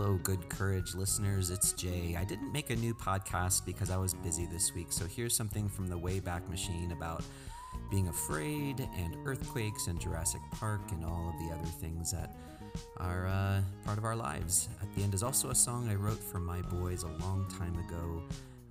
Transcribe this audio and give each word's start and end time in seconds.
Hello, 0.00 0.14
Good 0.22 0.48
Courage 0.48 0.94
listeners. 0.94 1.50
It's 1.50 1.72
Jay. 1.72 2.14
I 2.16 2.22
didn't 2.22 2.52
make 2.52 2.70
a 2.70 2.76
new 2.76 2.94
podcast 2.94 3.66
because 3.66 3.90
I 3.90 3.96
was 3.96 4.14
busy 4.14 4.46
this 4.46 4.72
week, 4.72 4.92
so 4.92 5.06
here's 5.06 5.34
something 5.34 5.68
from 5.68 5.88
the 5.88 5.98
Wayback 5.98 6.48
Machine 6.48 6.92
about 6.92 7.24
being 7.90 8.06
afraid 8.06 8.88
and 8.96 9.16
earthquakes 9.26 9.88
and 9.88 10.00
Jurassic 10.00 10.40
Park 10.52 10.82
and 10.92 11.04
all 11.04 11.34
of 11.34 11.40
the 11.40 11.52
other 11.52 11.66
things 11.80 12.12
that 12.12 12.36
are 12.98 13.26
uh, 13.26 13.60
part 13.84 13.98
of 13.98 14.04
our 14.04 14.14
lives. 14.14 14.68
At 14.80 14.94
the 14.94 15.02
end 15.02 15.14
is 15.14 15.24
also 15.24 15.50
a 15.50 15.54
song 15.54 15.88
I 15.90 15.96
wrote 15.96 16.22
for 16.22 16.38
my 16.38 16.62
boys 16.62 17.02
a 17.02 17.08
long 17.08 17.48
time 17.58 17.76
ago, 17.80 18.22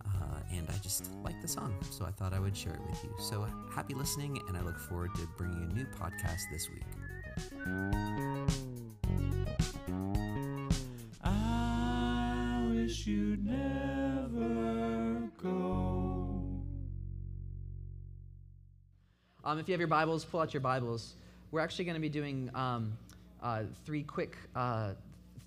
uh, 0.06 0.40
and 0.50 0.66
I 0.70 0.78
just 0.82 1.12
like 1.26 1.42
the 1.42 1.48
song, 1.50 1.76
so 1.92 2.06
I 2.06 2.12
thought 2.12 2.32
I 2.32 2.40
would 2.40 2.56
share 2.56 2.76
it 2.76 2.82
with 2.90 3.04
you. 3.04 3.14
So 3.20 3.46
happy 3.76 3.96
listening, 3.96 4.40
and 4.48 4.56
I 4.56 4.62
look 4.62 4.80
forward 4.80 5.14
to 5.16 5.28
bringing 5.38 5.70
a 5.70 5.74
new 5.74 5.88
podcast 5.88 6.44
this 6.54 6.70
week. 6.70 6.86
You'd 13.08 13.46
never 13.46 15.30
go. 15.42 16.42
Um, 19.46 19.60
if 19.60 19.70
you 19.70 19.72
have 19.72 19.80
your 19.80 19.88
Bibles, 19.88 20.26
pull 20.26 20.42
out 20.42 20.54
your 20.54 20.60
Bibles. 20.60 21.14
We're 21.52 21.62
actually 21.62 21.86
going 21.86 21.96
to 21.96 22.02
be 22.02 22.10
doing 22.10 22.52
um, 22.54 22.98
uh, 23.42 23.64
three 23.86 24.04
quick, 24.04 24.36
uh, 24.56 24.92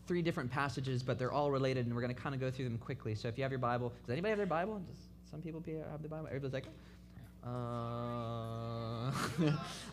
three 0.07 0.23
different 0.23 0.51
passages, 0.51 1.03
but 1.03 1.19
they're 1.19 1.33
all 1.33 1.51
related, 1.51 1.85
and 1.85 1.95
we're 1.95 2.01
going 2.01 2.15
to 2.15 2.21
kind 2.21 2.35
of 2.35 2.41
go 2.41 2.51
through 2.51 2.65
them 2.65 2.79
quickly. 2.79 3.15
So 3.15 3.29
if 3.29 3.37
you 3.37 3.45
have 3.45 3.53
your 3.53 3.59
Bible, 3.59 3.93
does 4.07 4.13
anybody 4.13 4.31
have 4.31 4.39
their 4.39 4.47
Bible? 4.47 4.81
Does 4.89 4.97
some 5.31 5.43
people 5.43 5.61
be- 5.61 5.75
have 5.75 6.03
the 6.03 6.09
Bible? 6.09 6.29
Everybody's 6.29 6.55
like, 6.55 6.67
uh, 7.45 7.51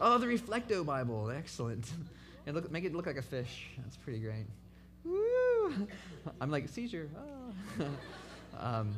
oh, 0.01 0.17
the 0.17 0.25
Reflecto 0.25 0.85
Bible, 0.85 1.29
excellent. 1.29 1.85
And 2.45 2.55
look, 2.55 2.71
make 2.71 2.85
it 2.85 2.95
look 2.95 3.05
like 3.05 3.17
a 3.17 3.21
fish. 3.21 3.67
That's 3.77 3.97
pretty 3.97 4.19
great. 4.19 4.45
Woo! 5.03 5.87
I'm 6.41 6.49
like 6.49 6.69
seizure. 6.69 7.09
Ah. 7.17 7.46
um, 8.59 8.95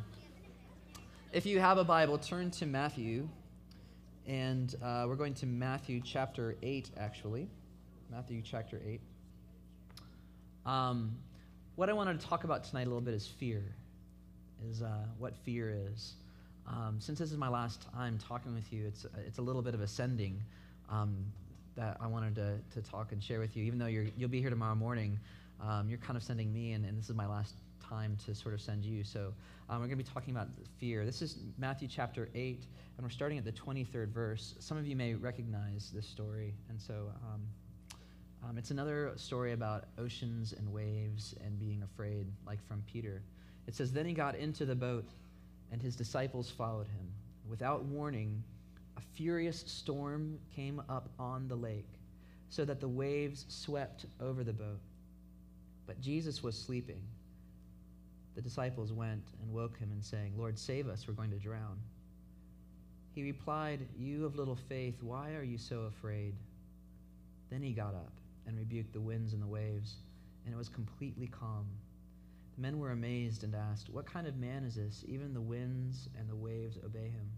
if 1.34 1.46
you 1.46 1.60
have 1.60 1.78
a 1.78 1.84
Bible, 1.84 2.18
turn 2.18 2.52
to 2.52 2.66
Matthew 2.66 3.28
and 4.28 4.76
uh, 4.84 5.06
we're 5.08 5.16
going 5.16 5.34
to 5.36 5.46
Matthew 5.46 6.02
chapter 6.04 6.56
8, 6.62 6.92
actually. 6.98 7.48
Matthew 8.12 8.42
chapter 8.44 8.80
8. 8.86 9.02
Um, 10.66 11.18
what 11.76 11.90
I 11.90 11.94
wanted 11.94 12.20
to 12.20 12.28
talk 12.28 12.44
about 12.44 12.64
tonight 12.64 12.84
a 12.84 12.86
little 12.86 13.02
bit 13.02 13.14
is 13.14 13.26
fear, 13.26 13.64
is 14.70 14.82
uh, 14.82 15.06
what 15.18 15.36
fear 15.36 15.76
is. 15.92 16.14
Um, 16.68 16.98
since 17.00 17.18
this 17.18 17.32
is 17.32 17.38
my 17.38 17.50
last 17.50 17.86
time 17.94 18.20
talking 18.20 18.54
with 18.54 18.72
you, 18.72 18.86
it's, 18.86 19.06
it's 19.26 19.40
a 19.40 19.42
little 19.42 19.62
bit 19.62 19.74
of 19.74 19.82
ascending 19.82 20.42
um, 20.92 21.16
that 21.76 21.98
I 22.00 22.08
wanted 22.08 22.36
to, 22.36 22.60
to 22.76 22.88
talk 22.88 23.12
and 23.12 23.24
share 23.24 23.40
with 23.40 23.58
you. 23.58 23.64
Even 23.64 23.80
though 23.80 23.88
you're, 23.88 24.06
you'll 24.16 24.30
be 24.30 24.42
here 24.42 24.52
tomorrow 24.52 24.76
morning, 24.76 25.20
um, 25.60 25.90
you're 25.90 26.00
kind 26.00 26.18
of 26.18 26.24
sending 26.24 26.54
me, 26.54 26.74
and, 26.74 26.86
and 26.86 26.98
this 26.98 27.10
is 27.10 27.16
my 27.16 27.28
last 27.28 27.56
time 27.90 28.16
to 28.26 28.36
sort 28.36 28.54
of 28.54 28.62
send 28.62 28.86
you. 28.86 29.04
So 29.04 29.34
um, 29.70 29.80
we're 29.80 29.88
going 29.88 29.98
to 29.98 30.04
be 30.04 30.04
talking 30.04 30.36
about 30.36 30.50
fear. 30.78 31.06
This 31.06 31.22
is 31.22 31.38
Matthew 31.58 31.88
chapter 31.88 32.30
8, 32.36 32.66
and 32.98 33.06
we're 33.06 33.10
starting 33.10 33.38
at 33.38 33.46
the 33.46 33.52
23rd 33.52 34.10
verse. 34.10 34.56
Some 34.60 34.78
of 34.78 34.86
you 34.86 34.96
may 34.96 35.16
recognize 35.16 35.92
this 35.94 36.08
story, 36.08 36.54
and 36.70 36.80
so 36.80 37.12
um, 37.24 37.42
um, 38.48 38.58
it's 38.58 38.72
another 38.72 39.14
story 39.16 39.54
about 39.54 39.86
oceans 39.98 40.54
and 40.54 40.72
waves 40.72 41.36
and 41.44 41.60
being 41.60 41.82
afraid, 41.84 42.28
like 42.46 42.66
from 42.68 42.84
Peter. 42.92 43.24
It 43.68 43.76
says, 43.76 43.92
Then 43.92 44.06
he 44.06 44.14
got 44.14 44.36
into 44.36 44.66
the 44.66 44.76
boat, 44.76 45.10
and 45.72 45.82
his 45.82 45.96
disciples 45.96 46.50
followed 46.50 46.88
him. 46.88 47.12
Without 47.50 47.84
warning, 47.86 48.44
a 48.98 49.02
furious 49.02 49.64
storm 49.66 50.38
came 50.56 50.82
up 50.90 51.10
on 51.18 51.48
the 51.48 51.56
lake, 51.56 51.90
so 52.50 52.66
that 52.66 52.80
the 52.80 52.88
waves 52.88 53.46
swept 53.50 54.06
over 54.22 54.44
the 54.44 54.54
boat. 54.54 54.80
But 55.88 56.00
Jesus 56.02 56.44
was 56.44 56.56
sleeping. 56.56 57.02
The 58.36 58.42
disciples 58.42 58.94
went 58.94 59.24
and 59.42 59.52
woke 59.52 59.78
him 59.78 59.92
and 59.92 60.04
saying, 60.04 60.34
Lord, 60.38 60.58
save 60.58 60.88
us, 60.88 61.08
we're 61.08 61.14
going 61.14 61.32
to 61.32 61.38
drown. 61.38 61.78
He 63.14 63.24
replied, 63.24 63.88
You 63.98 64.26
of 64.26 64.36
little 64.36 64.56
faith, 64.56 65.02
why 65.02 65.34
are 65.34 65.44
you 65.44 65.58
so 65.58 65.82
afraid? 65.82 66.36
Then 67.50 67.62
he 67.62 67.72
got 67.72 67.96
up 67.96 68.14
and 68.48 68.58
rebuked 68.58 68.94
the 68.94 69.02
winds 69.02 69.34
and 69.34 69.42
the 69.42 69.48
waves, 69.48 69.96
and 70.46 70.54
it 70.54 70.58
was 70.58 70.70
completely 70.70 71.28
calm. 71.28 71.66
The 72.56 72.62
men 72.62 72.80
were 72.80 72.92
amazed 72.92 73.44
and 73.44 73.56
asked, 73.56 73.90
What 73.90 74.06
kind 74.06 74.28
of 74.28 74.38
man 74.38 74.64
is 74.64 74.76
this? 74.76 75.04
Even 75.08 75.34
the 75.34 75.42
winds 75.42 76.10
and 76.18 76.30
the 76.30 76.36
waves 76.36 76.78
obey 76.84 77.10
him. 77.10 77.30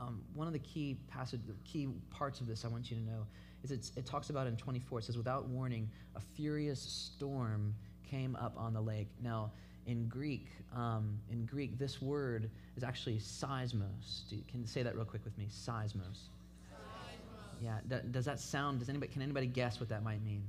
Um, 0.00 0.22
one 0.34 0.46
of 0.46 0.52
the 0.52 0.58
key 0.58 0.98
passage, 1.08 1.40
key 1.64 1.88
parts 2.10 2.40
of 2.40 2.46
this 2.46 2.64
I 2.64 2.68
want 2.68 2.90
you 2.90 2.96
to 2.96 3.02
know 3.02 3.26
is 3.62 3.70
it 3.70 4.04
talks 4.04 4.30
about 4.30 4.46
in 4.46 4.56
24. 4.56 4.98
It 4.98 5.02
says, 5.02 5.16
"Without 5.16 5.48
warning, 5.48 5.90
a 6.16 6.20
furious 6.20 6.80
storm 6.80 7.74
came 8.02 8.36
up 8.36 8.58
on 8.58 8.74
the 8.74 8.82
lake." 8.82 9.08
Now, 9.22 9.52
in 9.86 10.08
Greek, 10.08 10.48
um, 10.74 11.18
in 11.30 11.44
Greek, 11.44 11.78
this 11.78 12.00
word 12.00 12.50
is 12.76 12.84
actually 12.84 13.18
seismos. 13.18 14.28
Do 14.28 14.36
you, 14.36 14.42
can 14.50 14.60
you 14.60 14.66
say 14.66 14.82
that 14.82 14.94
real 14.94 15.04
quick 15.04 15.24
with 15.24 15.36
me? 15.36 15.46
Seismos. 15.50 16.28
seismos. 16.70 17.62
Yeah. 17.62 17.78
D- 17.88 18.08
does 18.10 18.24
that 18.24 18.40
sound? 18.40 18.78
Does 18.78 18.88
anybody? 18.88 19.12
Can 19.12 19.22
anybody 19.22 19.46
guess 19.46 19.80
what 19.80 19.88
that 19.90 20.02
might 20.02 20.22
mean? 20.22 20.42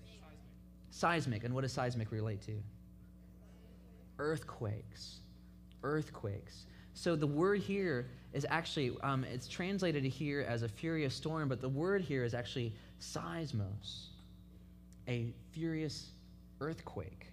Seismic. 0.00 0.38
seismic. 0.90 1.44
And 1.44 1.54
what 1.54 1.62
does 1.62 1.72
seismic 1.72 2.10
relate 2.10 2.40
to? 2.42 2.52
Earthquakes. 4.18 5.20
Earthquakes. 5.82 6.64
So 6.94 7.14
the 7.14 7.26
word 7.26 7.60
here 7.60 8.10
is 8.32 8.44
actually, 8.50 8.96
um, 9.02 9.22
it's 9.22 9.46
translated 9.46 10.02
here 10.04 10.44
as 10.48 10.62
a 10.62 10.68
furious 10.68 11.14
storm, 11.14 11.48
but 11.48 11.60
the 11.60 11.68
word 11.68 12.02
here 12.02 12.24
is 12.24 12.34
actually 12.34 12.72
seismos, 13.00 14.06
a 15.06 15.32
furious 15.52 16.08
earthquake 16.60 17.27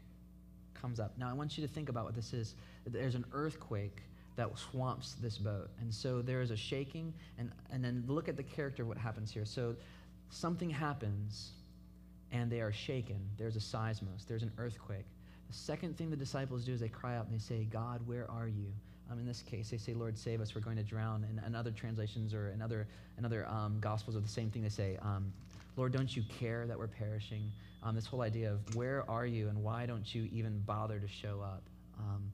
comes 0.80 1.00
up. 1.00 1.14
Now 1.18 1.30
I 1.30 1.34
want 1.34 1.58
you 1.58 1.66
to 1.68 1.74
think 1.74 1.90
about 1.90 2.06
what 2.06 2.16
this 2.16 2.34
is. 2.34 2.56
There's 2.86 3.16
an 3.16 3.26
earthquake 3.34 4.02
that 4.36 4.50
swamps 4.58 5.16
this 5.22 5.38
boat. 5.38 5.70
And 5.80 5.94
so 5.94 6.22
there 6.22 6.42
is 6.42 6.52
a 6.52 6.58
shaking, 6.58 7.14
and, 7.38 7.52
and 7.72 7.84
then 7.84 8.04
look 8.08 8.28
at 8.28 8.38
the 8.38 8.44
character 8.44 8.84
of 8.84 8.90
what 8.90 8.98
happens 8.98 9.32
here. 9.32 9.46
So 9.46 9.76
something 10.30 10.70
happens, 10.70 11.52
and 12.32 12.52
they 12.52 12.60
are 12.60 12.72
shaken. 12.72 13.20
There's 13.38 13.56
a 13.56 13.60
seismos, 13.60 14.28
there's 14.28 14.44
an 14.44 14.52
earthquake. 14.58 15.06
The 15.48 15.56
second 15.56 15.98
thing 15.98 16.10
the 16.10 16.18
disciples 16.18 16.66
do 16.66 16.74
is 16.74 16.80
they 16.80 16.90
cry 16.90 17.16
out 17.16 17.28
and 17.28 17.34
they 17.34 17.42
say, 17.42 17.68
God, 17.72 18.06
where 18.06 18.30
are 18.30 18.48
you? 18.48 18.74
Um, 19.12 19.20
in 19.20 19.26
this 19.26 19.44
case, 19.44 19.70
they 19.70 19.78
say, 19.78 19.94
Lord, 19.94 20.18
save 20.18 20.42
us, 20.42 20.56
we're 20.56 20.62
going 20.62 20.78
to 20.78 20.84
drown. 20.84 21.24
And, 21.30 21.40
and 21.46 21.56
other 21.56 21.72
translations 21.72 22.34
or 22.34 22.50
in 22.50 22.62
other, 22.62 22.88
in 23.18 23.26
other 23.26 23.48
um, 23.48 23.78
gospels 23.80 24.16
are 24.16 24.22
the 24.22 24.28
same 24.28 24.50
thing. 24.50 24.64
They 24.64 24.70
say, 24.70 24.98
um, 25.02 25.32
Lord, 25.78 25.92
don't 25.92 26.14
you 26.16 26.24
care 26.40 26.66
that 26.66 26.78
we're 26.78 26.88
perishing? 26.88 27.52
Um, 27.86 27.94
this 27.94 28.08
whole 28.08 28.24
idea 28.24 28.52
of 28.52 28.76
where 28.76 29.08
are 29.08 29.28
you 29.28 29.48
and 29.48 29.64
why 29.64 29.86
don't 29.86 30.14
you 30.14 30.28
even 30.32 30.60
bother 30.62 31.00
to 31.00 31.08
show 31.08 31.40
up? 31.42 31.62
Um, 32.00 32.32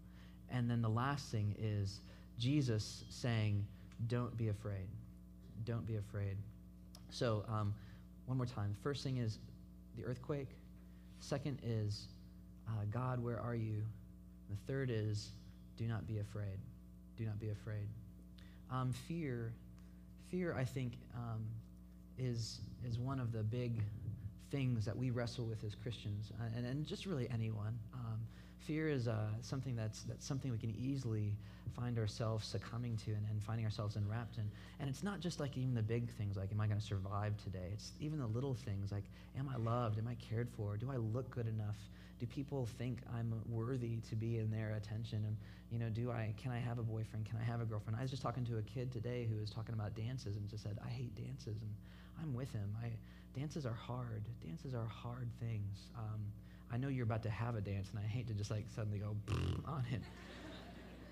and 0.49 0.69
then 0.69 0.81
the 0.81 0.89
last 0.89 1.29
thing 1.29 1.55
is 1.59 1.99
Jesus 2.39 3.03
saying, 3.09 3.65
don't 4.07 4.35
be 4.37 4.47
afraid. 4.47 4.87
Don't 5.65 5.85
be 5.85 5.97
afraid. 5.97 6.37
So, 7.09 7.43
um, 7.49 7.73
one 8.27 8.37
more 8.37 8.45
time. 8.45 8.73
The 8.73 8.81
first 8.81 9.03
thing 9.03 9.17
is 9.17 9.39
the 9.97 10.05
earthquake. 10.05 10.47
Second 11.19 11.59
is, 11.63 12.07
uh, 12.69 12.85
God, 12.89 13.21
where 13.21 13.39
are 13.39 13.55
you? 13.55 13.83
The 14.49 14.55
third 14.71 14.89
is, 14.89 15.31
do 15.75 15.85
not 15.85 16.07
be 16.07 16.19
afraid. 16.19 16.59
Do 17.17 17.25
not 17.25 17.39
be 17.41 17.49
afraid. 17.49 17.89
Um, 18.71 18.93
fear, 18.93 19.51
fear, 20.29 20.55
I 20.57 20.63
think, 20.63 20.93
um, 21.13 21.43
is, 22.17 22.61
is 22.87 22.97
one 22.97 23.19
of 23.19 23.33
the 23.33 23.43
big 23.43 23.81
things 24.51 24.85
that 24.85 24.95
we 24.95 25.09
wrestle 25.09 25.45
with 25.45 25.63
as 25.63 25.75
Christians, 25.75 26.31
uh, 26.39 26.57
and, 26.57 26.65
and 26.65 26.85
just 26.85 27.05
really 27.05 27.27
anyone. 27.29 27.77
Um, 27.93 28.19
fear 28.59 28.89
is 28.89 29.07
uh, 29.07 29.27
something 29.41 29.75
that's, 29.75 30.03
that's 30.03 30.25
something 30.25 30.51
we 30.51 30.57
can 30.57 30.75
easily 30.77 31.33
find 31.75 31.97
ourselves 31.97 32.45
succumbing 32.45 32.97
to 32.97 33.11
and, 33.11 33.25
and 33.31 33.41
finding 33.41 33.65
ourselves 33.65 33.95
enwrapped 33.95 34.37
in. 34.37 34.43
And 34.79 34.89
it's 34.89 35.03
not 35.03 35.19
just 35.19 35.39
like 35.39 35.57
even 35.57 35.73
the 35.73 35.81
big 35.81 36.09
things, 36.11 36.37
like, 36.37 36.51
am 36.51 36.61
I 36.61 36.67
going 36.67 36.79
to 36.79 36.85
survive 36.85 37.33
today? 37.43 37.69
It's 37.73 37.93
even 37.99 38.19
the 38.19 38.27
little 38.27 38.53
things, 38.53 38.91
like, 38.91 39.05
am 39.37 39.49
I 39.49 39.57
loved? 39.57 39.97
Am 39.97 40.07
I 40.07 40.15
cared 40.15 40.49
for? 40.55 40.77
Do 40.77 40.91
I 40.91 40.97
look 40.97 41.31
good 41.31 41.47
enough? 41.47 41.77
Do 42.19 42.27
people 42.27 42.67
think 42.77 42.99
I'm 43.17 43.33
worthy 43.49 43.97
to 44.09 44.15
be 44.15 44.37
in 44.37 44.51
their 44.51 44.75
attention? 44.75 45.23
And, 45.25 45.35
you 45.71 45.79
know, 45.79 45.89
do 45.89 46.11
I, 46.11 46.33
can 46.37 46.51
I 46.51 46.59
have 46.59 46.77
a 46.77 46.83
boyfriend? 46.83 47.25
Can 47.25 47.39
I 47.39 47.43
have 47.43 47.61
a 47.61 47.65
girlfriend? 47.65 47.97
I 47.97 48.03
was 48.03 48.11
just 48.11 48.21
talking 48.21 48.45
to 48.45 48.57
a 48.57 48.61
kid 48.61 48.91
today 48.91 49.27
who 49.31 49.39
was 49.39 49.49
talking 49.49 49.73
about 49.73 49.95
dances 49.95 50.35
and 50.35 50.47
just 50.47 50.61
said, 50.61 50.77
I 50.85 50.89
hate 50.89 51.15
dances. 51.15 51.63
And 51.63 51.71
I'm 52.21 52.35
with 52.35 52.51
him. 52.51 52.75
I, 52.83 52.91
dances 53.35 53.65
are 53.65 53.73
hard. 53.73 54.23
Dances 54.45 54.73
are 54.73 54.85
hard 54.85 55.27
things. 55.39 55.77
Um, 55.97 56.19
I 56.71 56.77
know 56.77 56.87
you're 56.87 57.05
about 57.05 57.23
to 57.23 57.29
have 57.29 57.55
a 57.55 57.61
dance, 57.61 57.89
and 57.89 57.99
I 57.99 58.07
hate 58.07 58.27
to 58.27 58.33
just 58.33 58.51
like 58.51 58.65
suddenly 58.75 58.99
go 58.99 59.15
on 59.65 59.83
it. 59.91 60.01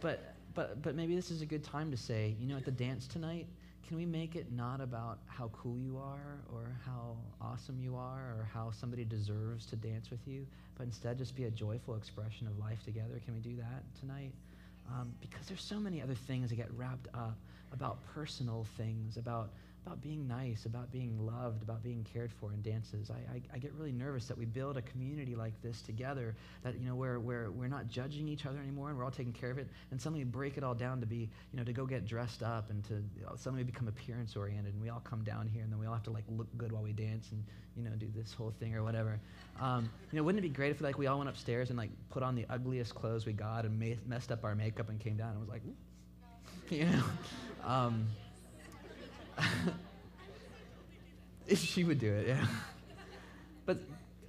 But, 0.01 0.33
but, 0.55 0.81
but 0.81 0.95
maybe 0.95 1.15
this 1.15 1.31
is 1.31 1.41
a 1.41 1.45
good 1.45 1.63
time 1.63 1.91
to 1.91 1.97
say, 1.97 2.35
you 2.39 2.47
know, 2.47 2.55
at 2.55 2.65
the 2.65 2.71
dance 2.71 3.07
tonight, 3.07 3.47
can 3.87 3.97
we 3.97 4.05
make 4.05 4.35
it 4.35 4.51
not 4.51 4.81
about 4.81 5.17
how 5.25 5.49
cool 5.51 5.77
you 5.79 5.97
are 5.97 6.37
or 6.53 6.77
how 6.85 7.17
awesome 7.41 7.79
you 7.81 7.95
are 7.95 8.35
or 8.37 8.47
how 8.53 8.71
somebody 8.71 9.03
deserves 9.03 9.65
to 9.65 9.75
dance 9.75 10.11
with 10.11 10.19
you, 10.27 10.45
but 10.77 10.83
instead 10.83 11.17
just 11.17 11.35
be 11.35 11.45
a 11.45 11.51
joyful 11.51 11.95
expression 11.95 12.47
of 12.47 12.57
life 12.59 12.83
together? 12.85 13.19
Can 13.25 13.33
we 13.33 13.39
do 13.39 13.55
that 13.57 13.83
tonight? 13.99 14.31
Um, 14.87 15.13
because 15.19 15.47
there's 15.47 15.63
so 15.63 15.79
many 15.79 16.01
other 16.01 16.13
things 16.13 16.49
that 16.49 16.55
get 16.55 16.69
wrapped 16.75 17.07
up 17.15 17.35
about 17.73 17.97
personal 18.13 18.65
things, 18.77 19.17
about 19.17 19.49
about 19.85 20.01
being 20.01 20.27
nice, 20.27 20.65
about 20.65 20.91
being 20.91 21.17
loved, 21.25 21.63
about 21.63 21.81
being 21.81 22.05
cared 22.13 22.31
for 22.31 22.53
in 22.53 22.61
dances. 22.61 23.09
I, 23.09 23.35
I, 23.35 23.41
I, 23.53 23.57
get 23.57 23.73
really 23.73 23.91
nervous 23.91 24.25
that 24.25 24.37
we 24.37 24.45
build 24.45 24.77
a 24.77 24.81
community 24.81 25.35
like 25.35 25.59
this 25.61 25.81
together, 25.81 26.35
that, 26.63 26.79
you 26.79 26.85
know, 26.85 26.95
where, 26.95 27.19
where 27.19 27.49
we're 27.49 27.67
not 27.67 27.87
judging 27.87 28.27
each 28.27 28.45
other 28.45 28.59
anymore 28.59 28.89
and 28.89 28.97
we're 28.97 29.03
all 29.03 29.11
taking 29.11 29.33
care 29.33 29.51
of 29.51 29.57
it, 29.57 29.67
and 29.91 30.01
suddenly 30.01 30.23
break 30.23 30.57
it 30.57 30.63
all 30.63 30.75
down 30.75 30.99
to 30.99 31.05
be, 31.05 31.29
you 31.51 31.57
know, 31.57 31.63
to 31.63 31.73
go 31.73 31.85
get 31.85 32.05
dressed 32.05 32.43
up 32.43 32.69
and 32.69 32.83
to 32.85 32.95
you 33.17 33.23
know, 33.23 33.33
suddenly 33.35 33.63
become 33.63 33.87
appearance 33.87 34.35
oriented, 34.35 34.73
and 34.73 34.81
we 34.81 34.89
all 34.89 35.01
come 35.03 35.23
down 35.23 35.47
here 35.47 35.63
and 35.63 35.71
then 35.71 35.79
we 35.79 35.85
all 35.85 35.93
have 35.93 36.03
to, 36.03 36.11
like, 36.11 36.25
look 36.29 36.47
good 36.57 36.71
while 36.71 36.83
we 36.83 36.93
dance 36.93 37.31
and, 37.31 37.43
you 37.75 37.83
know, 37.83 37.95
do 37.95 38.07
this 38.15 38.33
whole 38.33 38.53
thing 38.59 38.75
or 38.75 38.83
whatever. 38.83 39.19
Um, 39.59 39.89
you 40.11 40.17
know, 40.17 40.23
wouldn't 40.23 40.43
it 40.43 40.47
be 40.47 40.53
great 40.53 40.71
if, 40.71 40.81
like, 40.81 40.97
we 40.97 41.07
all 41.07 41.17
went 41.17 41.29
upstairs 41.29 41.69
and, 41.69 41.77
like, 41.77 41.89
put 42.09 42.21
on 42.21 42.35
the 42.35 42.45
ugliest 42.49 42.95
clothes 42.95 43.25
we 43.25 43.33
got 43.33 43.65
and 43.65 43.79
ma- 43.79 43.95
messed 44.05 44.31
up 44.31 44.43
our 44.43 44.55
makeup 44.55 44.89
and 44.89 44.99
came 44.99 45.15
down 45.17 45.31
and 45.31 45.39
was 45.39 45.49
like, 45.49 45.61
you 46.69 46.85
know? 46.85 47.03
Um, 47.65 48.07
she 51.55 51.83
would 51.83 51.99
do 51.99 52.13
it, 52.13 52.27
yeah. 52.27 52.45
But, 53.65 53.77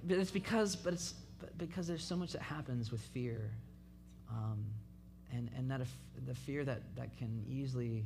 but 0.03 0.19
it's 0.19 0.29
because, 0.29 0.75
but 0.75 0.93
it's 0.93 1.15
but 1.39 1.57
because 1.57 1.87
there's 1.87 2.03
so 2.03 2.15
much 2.15 2.33
that 2.33 2.43
happens 2.43 2.91
with 2.91 3.01
fear, 3.01 3.49
um, 4.29 4.63
and 5.31 5.49
and 5.57 5.71
that 5.71 5.81
if, 5.81 5.91
the 6.27 6.35
fear 6.35 6.63
that 6.63 6.83
that 6.95 7.17
can 7.17 7.43
easily 7.49 8.05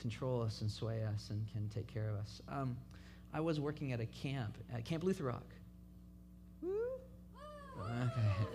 control 0.00 0.40
us 0.40 0.60
and 0.60 0.70
sway 0.70 1.02
us 1.02 1.30
and 1.30 1.44
can 1.52 1.68
take 1.68 1.92
care 1.92 2.08
of 2.08 2.14
us. 2.14 2.40
Um, 2.48 2.76
I 3.34 3.40
was 3.40 3.58
working 3.58 3.92
at 3.92 4.00
a 4.00 4.06
camp 4.06 4.56
at 4.72 4.84
Camp 4.84 5.02
Lutherock. 5.02 5.42
Woo? 6.62 6.70
Okay. 7.80 8.46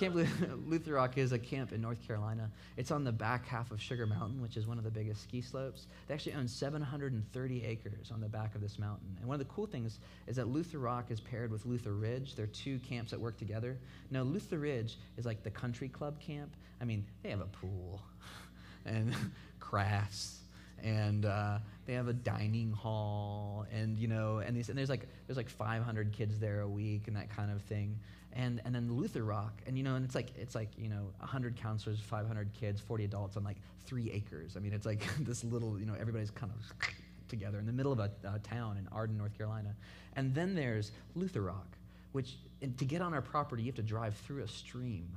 Camp 0.00 0.14
Lutherock 0.66 1.18
is 1.18 1.32
a 1.32 1.38
camp 1.38 1.72
in 1.72 1.82
North 1.82 2.02
Carolina. 2.06 2.50
It's 2.78 2.90
on 2.90 3.04
the 3.04 3.12
back 3.12 3.46
half 3.46 3.70
of 3.70 3.82
Sugar 3.82 4.06
Mountain, 4.06 4.40
which 4.40 4.56
is 4.56 4.66
one 4.66 4.78
of 4.78 4.84
the 4.84 4.90
biggest 4.90 5.22
ski 5.22 5.42
slopes. 5.42 5.88
They 6.08 6.14
actually 6.14 6.32
own 6.36 6.48
730 6.48 7.64
acres 7.66 8.10
on 8.10 8.22
the 8.22 8.28
back 8.28 8.54
of 8.54 8.62
this 8.62 8.78
mountain. 8.78 9.14
And 9.18 9.28
one 9.28 9.38
of 9.38 9.46
the 9.46 9.52
cool 9.52 9.66
things 9.66 9.98
is 10.26 10.36
that 10.36 10.46
Lutherock 10.46 11.10
is 11.10 11.20
paired 11.20 11.50
with 11.50 11.66
Lutheridge. 11.66 12.34
They're 12.34 12.46
two 12.46 12.78
camps 12.78 13.10
that 13.10 13.20
work 13.20 13.36
together. 13.36 13.76
Now, 14.10 14.22
Lutheridge 14.22 14.96
is 15.18 15.26
like 15.26 15.42
the 15.42 15.50
country 15.50 15.90
club 15.90 16.18
camp. 16.18 16.56
I 16.80 16.86
mean, 16.86 17.04
they 17.22 17.28
have 17.28 17.42
a 17.42 17.44
pool 17.44 18.00
and 18.86 19.14
crafts 19.60 20.38
and 20.82 21.26
uh, 21.26 21.58
they 21.84 21.92
have 21.92 22.08
a 22.08 22.14
dining 22.14 22.72
hall 22.72 23.66
and 23.70 23.98
you 23.98 24.08
know 24.08 24.38
and, 24.38 24.56
these, 24.56 24.70
and 24.70 24.78
there's 24.78 24.88
like 24.88 25.06
there's 25.26 25.36
like 25.36 25.50
500 25.50 26.10
kids 26.10 26.38
there 26.38 26.60
a 26.60 26.68
week 26.68 27.06
and 27.06 27.14
that 27.16 27.28
kind 27.28 27.50
of 27.50 27.60
thing 27.64 27.98
and 28.32 28.60
and 28.64 28.74
then 28.74 28.88
Lutherock, 28.88 29.52
and 29.66 29.76
you 29.76 29.82
know, 29.82 29.96
and 29.96 30.04
it's 30.04 30.14
like 30.14 30.32
it's 30.36 30.54
like 30.54 30.68
you 30.78 30.88
know, 30.88 31.10
100 31.18 31.56
counselors, 31.56 31.98
500 32.00 32.52
kids, 32.52 32.80
40 32.80 33.04
adults 33.04 33.36
on 33.36 33.44
like 33.44 33.56
three 33.86 34.10
acres. 34.10 34.56
I 34.56 34.60
mean, 34.60 34.72
it's 34.72 34.86
like 34.86 35.02
this 35.20 35.44
little, 35.44 35.78
you 35.78 35.86
know, 35.86 35.94
everybody's 35.98 36.30
kind 36.30 36.52
of 36.52 36.88
together 37.28 37.58
in 37.58 37.66
the 37.66 37.72
middle 37.72 37.92
of 37.92 37.98
a, 37.98 38.10
a 38.24 38.38
town 38.40 38.76
in 38.76 38.88
Arden, 38.92 39.16
North 39.16 39.36
Carolina. 39.36 39.74
And 40.16 40.34
then 40.34 40.54
there's 40.54 40.92
Lutherock, 41.16 41.76
which 42.12 42.36
to 42.76 42.84
get 42.84 43.02
on 43.02 43.14
our 43.14 43.22
property, 43.22 43.62
you 43.62 43.68
have 43.68 43.76
to 43.76 43.82
drive 43.82 44.16
through 44.16 44.42
a 44.42 44.48
stream. 44.48 45.08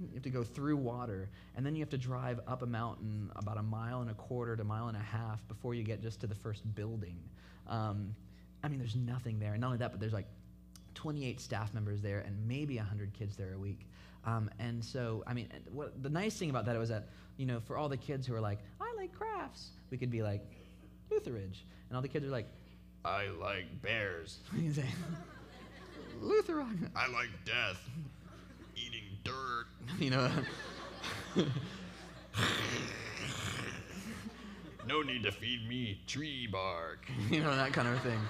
You 0.00 0.08
have 0.14 0.22
to 0.22 0.30
go 0.30 0.42
through 0.42 0.78
water, 0.78 1.28
and 1.56 1.64
then 1.64 1.76
you 1.76 1.80
have 1.80 1.90
to 1.90 1.98
drive 1.98 2.40
up 2.48 2.62
a 2.62 2.66
mountain 2.66 3.30
about 3.36 3.58
a 3.58 3.62
mile 3.62 4.00
and 4.00 4.10
a 4.10 4.14
quarter 4.14 4.56
to 4.56 4.62
a 4.62 4.64
mile 4.64 4.88
and 4.88 4.96
a 4.96 5.00
half 5.00 5.46
before 5.46 5.74
you 5.74 5.82
get 5.82 6.00
just 6.00 6.20
to 6.22 6.26
the 6.26 6.34
first 6.34 6.62
building. 6.74 7.18
Um, 7.68 8.14
I 8.64 8.68
mean, 8.68 8.78
there's 8.78 8.96
nothing 8.96 9.38
there. 9.38 9.52
And 9.52 9.60
not 9.60 9.68
only 9.68 9.78
that, 9.78 9.90
but 9.90 10.00
there's 10.00 10.14
like 10.14 10.26
28 11.00 11.40
staff 11.40 11.72
members 11.72 12.02
there 12.02 12.18
and 12.26 12.36
maybe 12.46 12.76
100 12.76 13.14
kids 13.14 13.34
there 13.34 13.54
a 13.54 13.58
week. 13.58 13.86
Um, 14.26 14.50
and 14.58 14.84
so, 14.84 15.24
I 15.26 15.32
mean, 15.32 15.48
what, 15.72 16.02
the 16.02 16.10
nice 16.10 16.36
thing 16.36 16.50
about 16.50 16.66
that 16.66 16.78
was 16.78 16.90
that, 16.90 17.08
you 17.38 17.46
know, 17.46 17.58
for 17.58 17.78
all 17.78 17.88
the 17.88 17.96
kids 17.96 18.26
who 18.26 18.34
are 18.34 18.40
like, 18.40 18.58
I 18.82 18.92
like 18.98 19.14
crafts, 19.14 19.70
we 19.90 19.96
could 19.96 20.10
be 20.10 20.22
like, 20.22 20.42
Lutheridge. 21.10 21.64
And 21.88 21.96
all 21.96 22.02
the 22.02 22.08
kids 22.08 22.26
are 22.26 22.30
like, 22.30 22.48
I 23.02 23.28
like 23.28 23.80
bears. 23.80 24.40
you 24.56 24.74
say, 24.74 24.84
Luther, 26.20 26.66
I 26.94 27.08
like 27.08 27.30
death. 27.46 27.80
Eating 28.76 29.04
dirt. 29.24 29.64
you 29.98 30.10
know. 30.10 30.30
no 34.86 35.00
need 35.00 35.22
to 35.22 35.32
feed 35.32 35.66
me 35.66 36.02
tree 36.06 36.46
bark. 36.46 37.08
you 37.30 37.40
know, 37.40 37.56
that 37.56 37.72
kind 37.72 37.88
of 37.88 37.98
thing. 38.02 38.20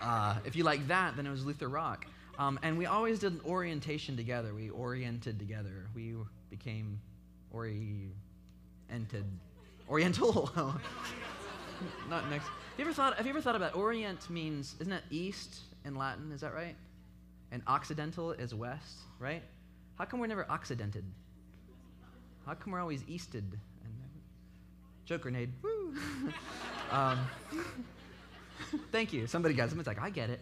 Uh, 0.00 0.36
if 0.44 0.56
you 0.56 0.64
like 0.64 0.86
that, 0.88 1.16
then 1.16 1.26
it 1.26 1.30
was 1.30 1.42
Lutherock. 1.42 2.02
Um, 2.38 2.58
and 2.62 2.76
we 2.76 2.86
always 2.86 3.18
did 3.18 3.32
an 3.32 3.40
orientation 3.46 4.16
together. 4.16 4.52
We 4.54 4.70
oriented 4.70 5.38
together. 5.38 5.86
We 5.94 6.14
became 6.50 7.00
oriented. 7.50 8.12
Oriental. 9.88 10.50
Not 12.10 12.28
next. 12.30 12.46
Have 12.46 12.78
you 12.78 12.84
ever 12.84 12.92
thought? 12.92 13.16
Have 13.16 13.26
you 13.26 13.30
ever 13.30 13.40
thought 13.40 13.56
about 13.56 13.74
Orient 13.74 14.28
means? 14.28 14.74
Isn't 14.80 14.90
that 14.90 15.04
east 15.10 15.60
in 15.84 15.94
Latin? 15.94 16.32
Is 16.32 16.40
that 16.42 16.54
right? 16.54 16.76
And 17.52 17.62
Occidental 17.66 18.32
is 18.32 18.54
west, 18.54 18.98
right? 19.18 19.42
How 19.96 20.04
come 20.04 20.20
we're 20.20 20.26
never 20.26 20.46
Occidented? 20.50 21.04
How 22.44 22.54
come 22.54 22.72
we're 22.72 22.80
always 22.80 23.02
easted? 23.08 23.44
And 23.84 23.94
joke 25.04 25.22
grenade. 25.22 25.50
Woo. 25.62 25.94
um, 26.90 27.18
Thank 28.92 29.12
you. 29.12 29.26
Somebody 29.26 29.54
got. 29.54 29.68
Somebody's 29.68 29.88
like, 29.88 30.00
I 30.00 30.10
get 30.10 30.30
it. 30.30 30.40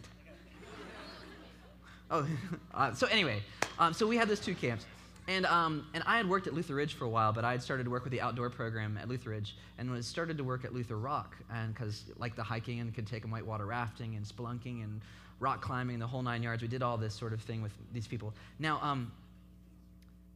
Oh, 2.11 2.26
uh, 2.75 2.94
so 2.94 3.06
anyway, 3.08 3.43
um, 3.78 3.93
so 3.93 4.06
we 4.06 4.16
had 4.16 4.28
those 4.28 4.40
two 4.40 4.55
camps. 4.55 4.87
And, 5.26 5.46
um, 5.46 5.87
and 5.94 6.05
I 6.06 6.19
had 6.19 6.28
worked 6.28 6.46
at 6.46 6.52
Lutheridge 6.52 6.93
for 6.93 7.06
a 7.06 7.08
while, 7.08 7.32
but 7.32 7.46
I 7.46 7.52
had 7.52 7.62
started 7.62 7.84
to 7.84 7.90
work 7.90 8.05
with 8.05 8.12
the 8.12 8.20
outdoor 8.20 8.50
program 8.50 8.99
at 9.00 9.08
Lutheridge 9.08 9.56
and 9.78 9.90
was 9.90 10.06
started 10.06 10.37
to 10.37 10.44
work 10.44 10.66
at 10.66 10.75
Lutherock. 10.75 11.28
And 11.50 11.72
because, 11.72 12.05
like 12.19 12.37
the 12.37 12.43
hiking 12.43 12.81
and 12.81 12.94
could 12.94 13.06
take 13.06 13.22
them 13.22 13.31
whitewater 13.31 13.64
rafting 13.64 14.16
and 14.16 14.26
spelunking 14.26 14.84
and 14.84 15.00
rock 15.40 15.62
climbing, 15.62 15.99
the 15.99 16.06
whole 16.06 16.22
nine 16.22 16.43
yards, 16.43 16.61
we 16.61 16.69
did 16.69 16.82
all 16.82 16.99
this 16.99 17.14
sort 17.14 17.32
of 17.32 17.40
thing 17.40 17.62
with 17.62 17.72
these 17.94 18.06
people. 18.06 18.34
Now, 18.58 18.78
um, 18.82 19.11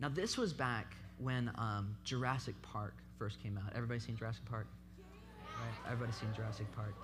now 0.00 0.08
this 0.08 0.38
was 0.38 0.54
back 0.54 0.94
when 1.19 1.50
um, 1.56 1.94
Jurassic 2.04 2.54
Park 2.62 2.94
first 3.19 3.42
came 3.42 3.58
out. 3.58 3.72
Everybody 3.75 4.00
seen 4.00 4.16
Jurassic 4.16 4.44
Park? 4.46 4.66
Right? 4.98 5.92
Everybody's 5.92 6.16
seen 6.16 6.28
Jurassic 6.34 6.66
Park. 6.75 6.94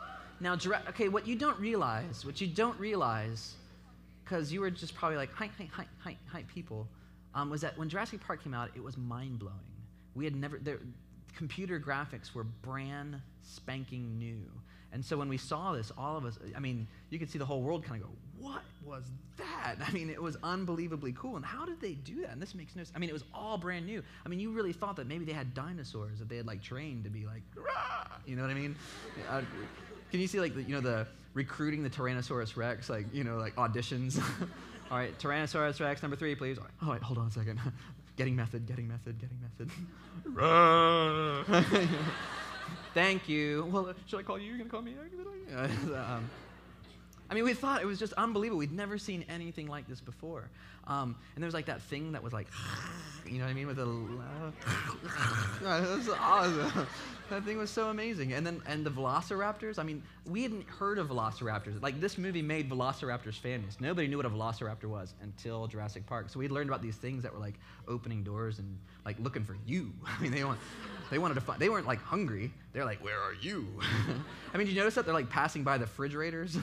Now, 0.41 0.57
okay, 0.89 1.09
what 1.09 1.27
you 1.27 1.37
don't 1.37 1.59
realize, 1.59 2.25
what 2.25 2.41
you 2.41 2.47
don't 2.47 2.79
realize, 2.79 3.55
because 4.25 4.53
you 4.53 4.61
were 4.61 4.71
just 4.71 4.95
probably 4.95 5.17
like, 5.17 5.33
hi, 5.33 5.51
hi, 5.59 5.69
hi, 5.73 5.87
hi, 5.99 6.17
hi, 6.27 6.45
people, 6.53 6.89
um, 7.35 7.51
was 7.51 7.61
that 7.61 7.77
when 7.79 7.89
Jurassic 7.89 8.21
Park 8.21 8.43
came 8.43 8.55
out, 8.55 8.71
it 8.75 8.83
was 8.83 8.97
mind 8.97 9.39
blowing. 9.39 9.55
We 10.15 10.25
had 10.25 10.35
never, 10.35 10.59
there, 10.59 10.79
computer 11.37 11.81
graphics 11.81 12.35
were 12.35 12.45
brand 12.45 13.21
spanking 13.43 14.19
new. 14.19 14.43
And 14.93 15.05
so 15.05 15.17
when 15.17 15.29
we 15.29 15.37
saw 15.37 15.73
this, 15.73 15.91
all 15.99 16.17
of 16.17 16.25
us, 16.25 16.39
I 16.57 16.61
mean, 16.61 16.87
you 17.11 17.19
could 17.19 17.29
see 17.29 17.39
the 17.39 17.45
whole 17.45 17.63
world 17.63 17.85
kind 17.85 18.01
of 18.01 18.09
go, 18.09 18.15
what 18.39 18.63
was 18.85 19.05
that? 19.37 19.77
I 19.87 19.91
mean, 19.91 20.09
it 20.09 20.23
was 20.23 20.37
unbelievably 20.43 21.15
cool. 21.19 21.37
And 21.37 21.45
how 21.45 21.65
did 21.65 21.81
they 21.81 21.95
do 21.95 22.21
that? 22.23 22.31
And 22.31 22.41
this 22.41 22.55
makes 22.55 22.77
no 22.77 22.85
sense. 22.85 22.93
I 22.95 23.01
mean, 23.01 23.11
it 23.11 23.13
was 23.13 23.25
all 23.35 23.59
brand 23.59 23.87
new. 23.87 24.03
I 24.25 24.29
mean, 24.29 24.39
you 24.39 24.53
really 24.53 24.73
thought 24.73 24.97
that 24.97 25.09
maybe 25.09 25.25
they 25.25 25.33
had 25.33 25.53
dinosaurs 25.53 26.21
that 26.21 26.29
they 26.29 26.37
had 26.37 26.47
like 26.47 26.63
trained 26.63 27.05
to 27.05 27.11
be 27.11 27.27
like, 27.27 27.43
Rah! 27.57 28.07
you 28.25 28.37
know 28.37 28.43
what 28.43 28.53
I 28.53 28.55
mean? 28.55 28.77
Uh, 29.29 29.43
can 30.15 30.21
you 30.21 30.29
see 30.29 30.39
like 30.39 30.55
the, 30.55 30.63
you 30.63 30.73
know 30.73 30.81
the 30.81 31.09
recruiting 31.33 31.83
the 31.83 31.91
Tyrannosaurus 31.91 32.57
Rex 32.57 32.89
like 32.89 33.05
you 33.13 33.25
know 33.25 33.37
like 33.37 33.57
auditions? 33.57 34.23
All 34.93 34.97
right, 34.97 35.19
Tyrannosaurus 35.19 35.81
Rex 35.81 36.03
number 36.03 36.17
three, 36.17 36.37
please. 36.37 36.57
All 36.57 36.93
right, 36.93 37.03
hold 37.03 37.19
on 37.19 37.27
a 37.27 37.31
second. 37.33 37.59
getting 38.17 38.37
method, 38.37 38.65
getting 38.65 38.87
method, 38.87 39.17
getting 39.19 39.37
method. 39.43 39.73
Thank 42.95 43.29
you. 43.29 43.69
Well, 43.73 43.89
uh, 43.89 43.95
should 44.07 44.21
I 44.21 44.23
call 44.23 44.39
you? 44.39 44.51
You're 44.51 44.59
gonna 44.59 44.71
call 44.71 44.83
me? 44.83 44.95
um, 45.53 46.31
I 47.35 47.37
mean, 47.37 47.47
we 47.47 47.55
thought 47.55 47.83
it 47.83 47.87
was 47.87 47.99
just 47.99 48.13
unbelievable. 48.13 48.61
We'd 48.61 48.71
never 48.71 48.97
seen 48.97 49.25
anything 49.29 49.67
like 49.67 49.89
this 49.89 49.99
before. 49.99 50.49
Um, 50.87 51.17
and 51.35 51.43
there 51.43 51.49
was 51.49 51.55
like 51.55 51.67
that 51.67 51.83
thing 51.83 52.13
that 52.13 52.23
was 52.23 52.33
like, 52.33 52.47
you 53.27 53.39
know 53.39 53.45
what 53.45 53.51
I 53.51 53.55
mean, 53.55 53.67
with 53.67 53.81
a. 53.81 53.85
that 55.65 55.83
was 55.97 56.09
awesome. 56.11 56.87
That 57.31 57.43
thing 57.43 57.59
was 57.59 57.71
so 57.71 57.89
amazing. 57.89 58.35
And 58.35 58.47
then 58.47 58.63
and 58.69 58.87
the 58.87 58.91
Velociraptors. 58.91 59.81
I 59.81 59.83
mean, 59.83 60.01
we 60.27 60.45
hadn't 60.45 60.69
heard 60.69 60.97
of 61.01 61.09
Velociraptors. 61.09 61.83
Like 61.83 62.01
this 62.01 62.19
movie 62.19 62.41
made 62.41 62.71
Velociraptors 62.71 63.35
famous. 63.35 63.81
Nobody 63.81 64.07
knew 64.07 64.19
what 64.19 64.27
a 64.27 64.31
Velociraptor 64.31 64.85
was 64.85 65.15
until 65.21 65.67
Jurassic 65.67 66.07
Park. 66.07 66.31
So 66.31 66.39
we'd 66.39 66.53
learned 66.53 66.71
about 66.71 66.83
these 66.83 66.97
things 66.97 67.25
that 67.25 67.35
were 67.35 67.41
like 67.41 67.55
opening 67.89 68.23
doors 68.23 68.61
and 68.61 68.79
like 69.05 69.19
looking 69.19 69.43
for 69.43 69.57
you. 69.67 69.93
I 70.07 70.23
mean, 70.23 70.31
they 70.31 70.45
want. 70.45 70.61
They 71.11 71.19
wanted 71.19 71.35
to 71.35 71.41
find, 71.41 71.61
they 71.61 71.69
weren't 71.69 71.89
like 71.89 72.01
hungry. 72.01 72.53
They're 72.73 72.85
like, 72.85 73.03
where 73.03 73.21
are 73.21 73.35
you? 73.35 73.67
I 74.55 74.57
mean, 74.57 74.69
did 74.69 74.75
you 74.75 74.79
notice 74.79 74.95
that 74.95 75.05
they're 75.05 75.13
like 75.13 75.29
passing 75.29 75.65
by 75.65 75.79
the 75.79 75.85
refrigerators? 75.85 76.57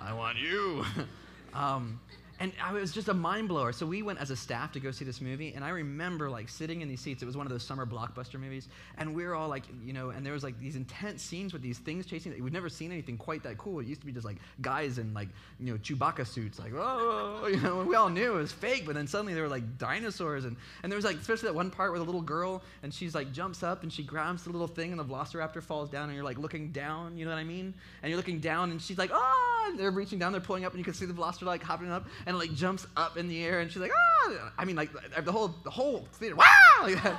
I 0.00 0.12
want 0.12 0.38
you. 0.38 0.84
um, 1.54 2.00
and 2.38 2.52
I 2.62 2.72
was 2.72 2.92
just 2.92 3.08
a 3.08 3.14
mind 3.14 3.48
blower. 3.48 3.72
So 3.72 3.86
we 3.86 4.02
went 4.02 4.20
as 4.20 4.30
a 4.30 4.36
staff 4.36 4.72
to 4.72 4.80
go 4.80 4.90
see 4.90 5.04
this 5.04 5.20
movie, 5.20 5.54
and 5.54 5.64
I 5.64 5.70
remember 5.70 6.28
like 6.28 6.48
sitting 6.48 6.82
in 6.82 6.88
these 6.88 7.00
seats. 7.00 7.22
It 7.22 7.26
was 7.26 7.36
one 7.36 7.46
of 7.46 7.52
those 7.52 7.62
summer 7.62 7.86
blockbuster 7.86 8.38
movies, 8.38 8.68
and 8.98 9.14
we 9.14 9.24
were 9.24 9.34
all 9.34 9.48
like, 9.48 9.64
you 9.84 9.92
know, 9.92 10.10
and 10.10 10.24
there 10.24 10.32
was 10.32 10.44
like 10.44 10.58
these 10.58 10.76
intense 10.76 11.22
scenes 11.22 11.52
with 11.52 11.62
these 11.62 11.78
things 11.78 12.06
chasing. 12.06 12.32
We've 12.42 12.52
never 12.52 12.68
seen 12.68 12.92
anything 12.92 13.16
quite 13.16 13.42
that 13.44 13.56
cool. 13.58 13.80
It 13.80 13.86
used 13.86 14.00
to 14.00 14.06
be 14.06 14.12
just 14.12 14.26
like 14.26 14.36
guys 14.60 14.98
in 14.98 15.14
like 15.14 15.28
you 15.58 15.72
know 15.72 15.78
Chewbacca 15.78 16.26
suits, 16.26 16.58
like 16.58 16.72
oh, 16.74 17.46
you 17.50 17.60
know, 17.60 17.82
we 17.84 17.94
all 17.94 18.10
knew 18.10 18.34
it 18.34 18.36
was 18.36 18.52
fake. 18.52 18.84
But 18.84 18.94
then 18.94 19.06
suddenly 19.06 19.34
there 19.34 19.42
were 19.42 19.48
like 19.48 19.78
dinosaurs, 19.78 20.44
and 20.44 20.56
and 20.82 20.92
there 20.92 20.96
was 20.96 21.04
like 21.04 21.16
especially 21.16 21.48
that 21.48 21.54
one 21.54 21.70
part 21.70 21.90
where 21.90 21.98
the 21.98 22.04
little 22.04 22.22
girl 22.22 22.62
and 22.82 22.92
she's 22.92 23.14
like 23.14 23.32
jumps 23.32 23.62
up 23.62 23.82
and 23.82 23.92
she 23.92 24.02
grabs 24.02 24.44
the 24.44 24.50
little 24.50 24.68
thing, 24.68 24.90
and 24.90 25.00
the 25.00 25.04
Velociraptor 25.04 25.62
falls 25.62 25.88
down, 25.88 26.04
and 26.04 26.14
you're 26.14 26.24
like 26.24 26.38
looking 26.38 26.70
down. 26.70 27.16
You 27.16 27.24
know 27.24 27.30
what 27.30 27.38
I 27.38 27.44
mean? 27.44 27.72
And 28.02 28.10
you're 28.10 28.18
looking 28.18 28.40
down, 28.40 28.70
and 28.70 28.80
she's 28.80 28.98
like, 28.98 29.10
ah, 29.12 29.66
and 29.68 29.78
they're 29.78 29.90
reaching 29.90 30.18
down, 30.18 30.32
they're 30.32 30.40
pulling 30.40 30.64
up, 30.64 30.72
and 30.72 30.78
you 30.78 30.84
can 30.84 30.94
see 30.94 31.06
the 31.06 31.14
Velociraptor 31.14 31.42
like 31.42 31.62
hopping 31.62 31.90
up, 31.90 32.06
and 32.26 32.38
like 32.38 32.52
jumps 32.54 32.86
up 32.96 33.16
in 33.16 33.28
the 33.28 33.42
air, 33.44 33.60
and 33.60 33.70
she's 33.70 33.80
like, 33.80 33.92
ah! 33.94 34.52
I 34.58 34.64
mean, 34.64 34.76
like 34.76 34.90
the 35.24 35.32
whole 35.32 35.54
the 35.62 35.70
whole 35.70 36.06
theater, 36.14 36.36
wow! 36.36 36.44
That. 36.86 37.16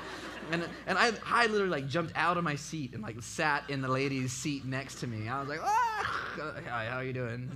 And 0.52 0.64
and 0.86 0.98
I 0.98 1.12
I 1.26 1.48
literally 1.48 1.72
like 1.72 1.88
jumped 1.88 2.14
out 2.16 2.38
of 2.38 2.44
my 2.44 2.56
seat 2.56 2.94
and 2.94 3.04
like 3.04 3.22
sat 3.22 3.70
in 3.70 3.82
the 3.82 3.88
lady's 3.90 4.32
seat 4.32 4.64
next 4.64 4.96
to 5.02 5.08
me. 5.08 5.28
I 5.28 5.40
was 5.40 5.50
like, 5.50 5.60
ah! 5.62 6.24
Hi, 6.70 6.86
how 6.86 6.98
are 6.98 7.04
you 7.04 7.12
doing? 7.12 7.50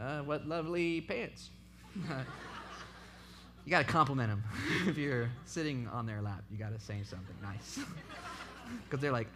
Uh, 0.00 0.20
what 0.22 0.46
lovely 0.46 1.00
pants. 1.02 1.50
you 1.94 3.70
got 3.70 3.86
to 3.86 3.92
compliment 3.92 4.30
them 4.30 4.44
if 4.88 4.98
you're 4.98 5.30
sitting 5.44 5.88
on 5.88 6.06
their 6.06 6.20
lap. 6.20 6.44
You 6.50 6.58
got 6.58 6.72
to 6.72 6.80
say 6.80 7.02
something 7.04 7.36
nice 7.42 7.78
because 8.84 9.00
they're 9.00 9.12
like 9.12 9.28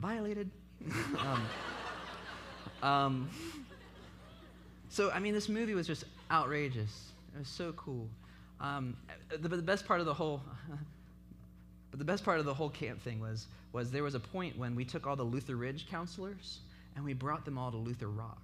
violated. 0.00 0.50
um, 1.18 1.46
um, 2.82 3.30
so, 4.94 5.10
I 5.10 5.18
mean, 5.18 5.34
this 5.34 5.48
movie 5.48 5.74
was 5.74 5.88
just 5.88 6.04
outrageous. 6.30 7.10
It 7.34 7.40
was 7.40 7.48
so 7.48 7.72
cool. 7.72 8.08
Um, 8.60 8.96
the, 9.28 9.48
the 9.48 9.60
best 9.60 9.86
part 9.86 9.98
of 9.98 10.06
the 10.06 10.14
whole, 10.14 10.40
but 11.90 11.98
the 11.98 12.04
best 12.04 12.24
part 12.24 12.38
of 12.38 12.44
the 12.44 12.54
whole 12.54 12.70
camp 12.70 13.02
thing 13.02 13.18
was, 13.18 13.48
was 13.72 13.90
there 13.90 14.04
was 14.04 14.14
a 14.14 14.20
point 14.20 14.56
when 14.56 14.76
we 14.76 14.84
took 14.84 15.04
all 15.04 15.16
the 15.16 15.24
Lutheridge 15.24 15.88
counselors 15.90 16.60
and 16.94 17.04
we 17.04 17.12
brought 17.12 17.44
them 17.44 17.58
all 17.58 17.72
to 17.72 17.76
Lutherock. 17.76 18.38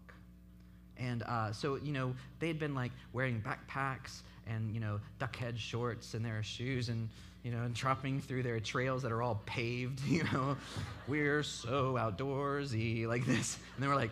And 0.99 1.23
uh, 1.23 1.53
so, 1.53 1.77
you 1.77 1.93
know, 1.93 2.17
they 2.41 2.49
had 2.49 2.59
been 2.59 2.75
like 2.75 2.91
wearing 3.13 3.41
backpacks 3.41 4.23
and, 4.49 4.75
you 4.75 4.81
know, 4.81 4.99
duck 5.21 5.37
head 5.37 5.57
shorts 5.57 6.15
and 6.15 6.25
their 6.25 6.43
shoes 6.43 6.89
and, 6.89 7.09
you 7.45 7.53
know, 7.53 7.63
and 7.63 7.77
tropping 7.77 8.21
through 8.21 8.43
their 8.43 8.59
trails 8.59 9.03
that 9.03 9.13
are 9.13 9.23
all 9.23 9.41
paved, 9.47 10.01
you 10.05 10.25
know. 10.33 10.57
We're 11.07 11.45
so 11.45 11.95
outdoorsy, 11.95 13.07
like 13.07 13.25
this. 13.25 13.57
And 13.77 13.85
they 13.85 13.87
were 13.87 13.95
like, 13.95 14.11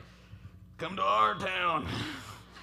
come 0.79 0.95
to 0.95 1.03
our 1.03 1.35
town. 1.35 1.87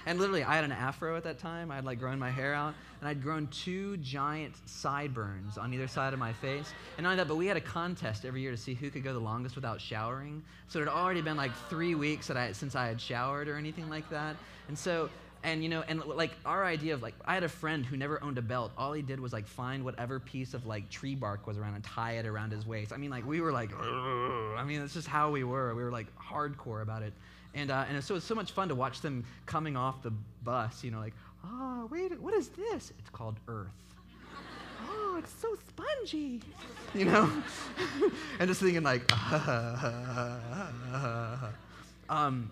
And 0.06 0.18
literally, 0.18 0.42
I 0.42 0.54
had 0.54 0.64
an 0.64 0.72
afro 0.72 1.16
at 1.16 1.24
that 1.24 1.38
time. 1.38 1.70
I 1.70 1.74
had 1.74 1.84
like 1.84 1.98
grown 1.98 2.18
my 2.18 2.30
hair 2.30 2.54
out, 2.54 2.74
and 3.00 3.08
I'd 3.08 3.22
grown 3.22 3.48
two 3.48 3.96
giant 3.98 4.54
sideburns 4.64 5.58
on 5.58 5.74
either 5.74 5.88
side 5.88 6.12
of 6.12 6.18
my 6.18 6.32
face. 6.32 6.72
And 6.96 7.04
not 7.04 7.10
only 7.10 7.16
that, 7.16 7.28
but 7.28 7.36
we 7.36 7.46
had 7.46 7.56
a 7.56 7.60
contest 7.60 8.24
every 8.24 8.40
year 8.40 8.52
to 8.52 8.56
see 8.56 8.72
who 8.72 8.88
could 8.88 9.04
go 9.04 9.12
the 9.12 9.18
longest 9.18 9.54
without 9.54 9.80
showering. 9.80 10.42
So 10.68 10.78
it 10.78 10.86
had 10.86 10.92
already 10.92 11.22
been 11.22 11.36
like 11.36 11.50
three 11.68 11.94
weeks 11.94 12.28
that 12.28 12.36
I, 12.36 12.52
since 12.52 12.74
I 12.74 12.86
had 12.86 13.00
showered 13.00 13.48
or 13.48 13.56
anything 13.56 13.90
like 13.90 14.08
that. 14.10 14.36
And 14.68 14.78
so, 14.78 15.10
and 15.42 15.62
you 15.62 15.68
know, 15.68 15.82
and 15.86 16.02
like 16.04 16.30
our 16.46 16.64
idea 16.64 16.94
of 16.94 17.02
like, 17.02 17.14
I 17.24 17.34
had 17.34 17.42
a 17.42 17.48
friend 17.48 17.84
who 17.84 17.96
never 17.96 18.22
owned 18.22 18.38
a 18.38 18.42
belt. 18.42 18.70
All 18.78 18.92
he 18.92 19.02
did 19.02 19.18
was 19.18 19.32
like 19.32 19.46
find 19.46 19.84
whatever 19.84 20.20
piece 20.20 20.54
of 20.54 20.66
like 20.66 20.88
tree 20.88 21.16
bark 21.16 21.48
was 21.48 21.58
around 21.58 21.74
and 21.74 21.84
tie 21.84 22.12
it 22.12 22.26
around 22.26 22.52
his 22.52 22.64
waist. 22.64 22.92
I 22.92 22.96
mean, 22.96 23.10
like 23.10 23.26
we 23.26 23.40
were 23.40 23.52
like, 23.52 23.70
I 23.76 24.64
mean, 24.64 24.80
it's 24.82 24.94
just 24.94 25.08
how 25.08 25.32
we 25.32 25.42
were. 25.42 25.74
We 25.74 25.82
were 25.82 25.92
like 25.92 26.06
hardcore 26.16 26.82
about 26.82 27.02
it. 27.02 27.12
And, 27.56 27.70
uh, 27.70 27.86
and 27.88 28.04
so 28.04 28.16
it's 28.16 28.26
so 28.26 28.34
much 28.34 28.52
fun 28.52 28.68
to 28.68 28.74
watch 28.74 29.00
them 29.00 29.24
coming 29.46 29.78
off 29.78 30.02
the 30.02 30.12
bus, 30.44 30.84
you 30.84 30.90
know, 30.90 31.00
like, 31.00 31.14
oh, 31.42 31.88
wait, 31.90 32.20
what 32.20 32.34
is 32.34 32.48
this? 32.48 32.92
It's 32.98 33.08
called 33.10 33.40
Earth. 33.48 33.68
oh, 34.88 35.16
it's 35.18 35.32
so 35.40 35.56
spongy, 35.68 36.42
you 36.94 37.06
know? 37.06 37.30
and 38.38 38.48
just 38.48 38.60
thinking, 38.60 38.82
like, 38.82 39.10
um, 42.10 42.50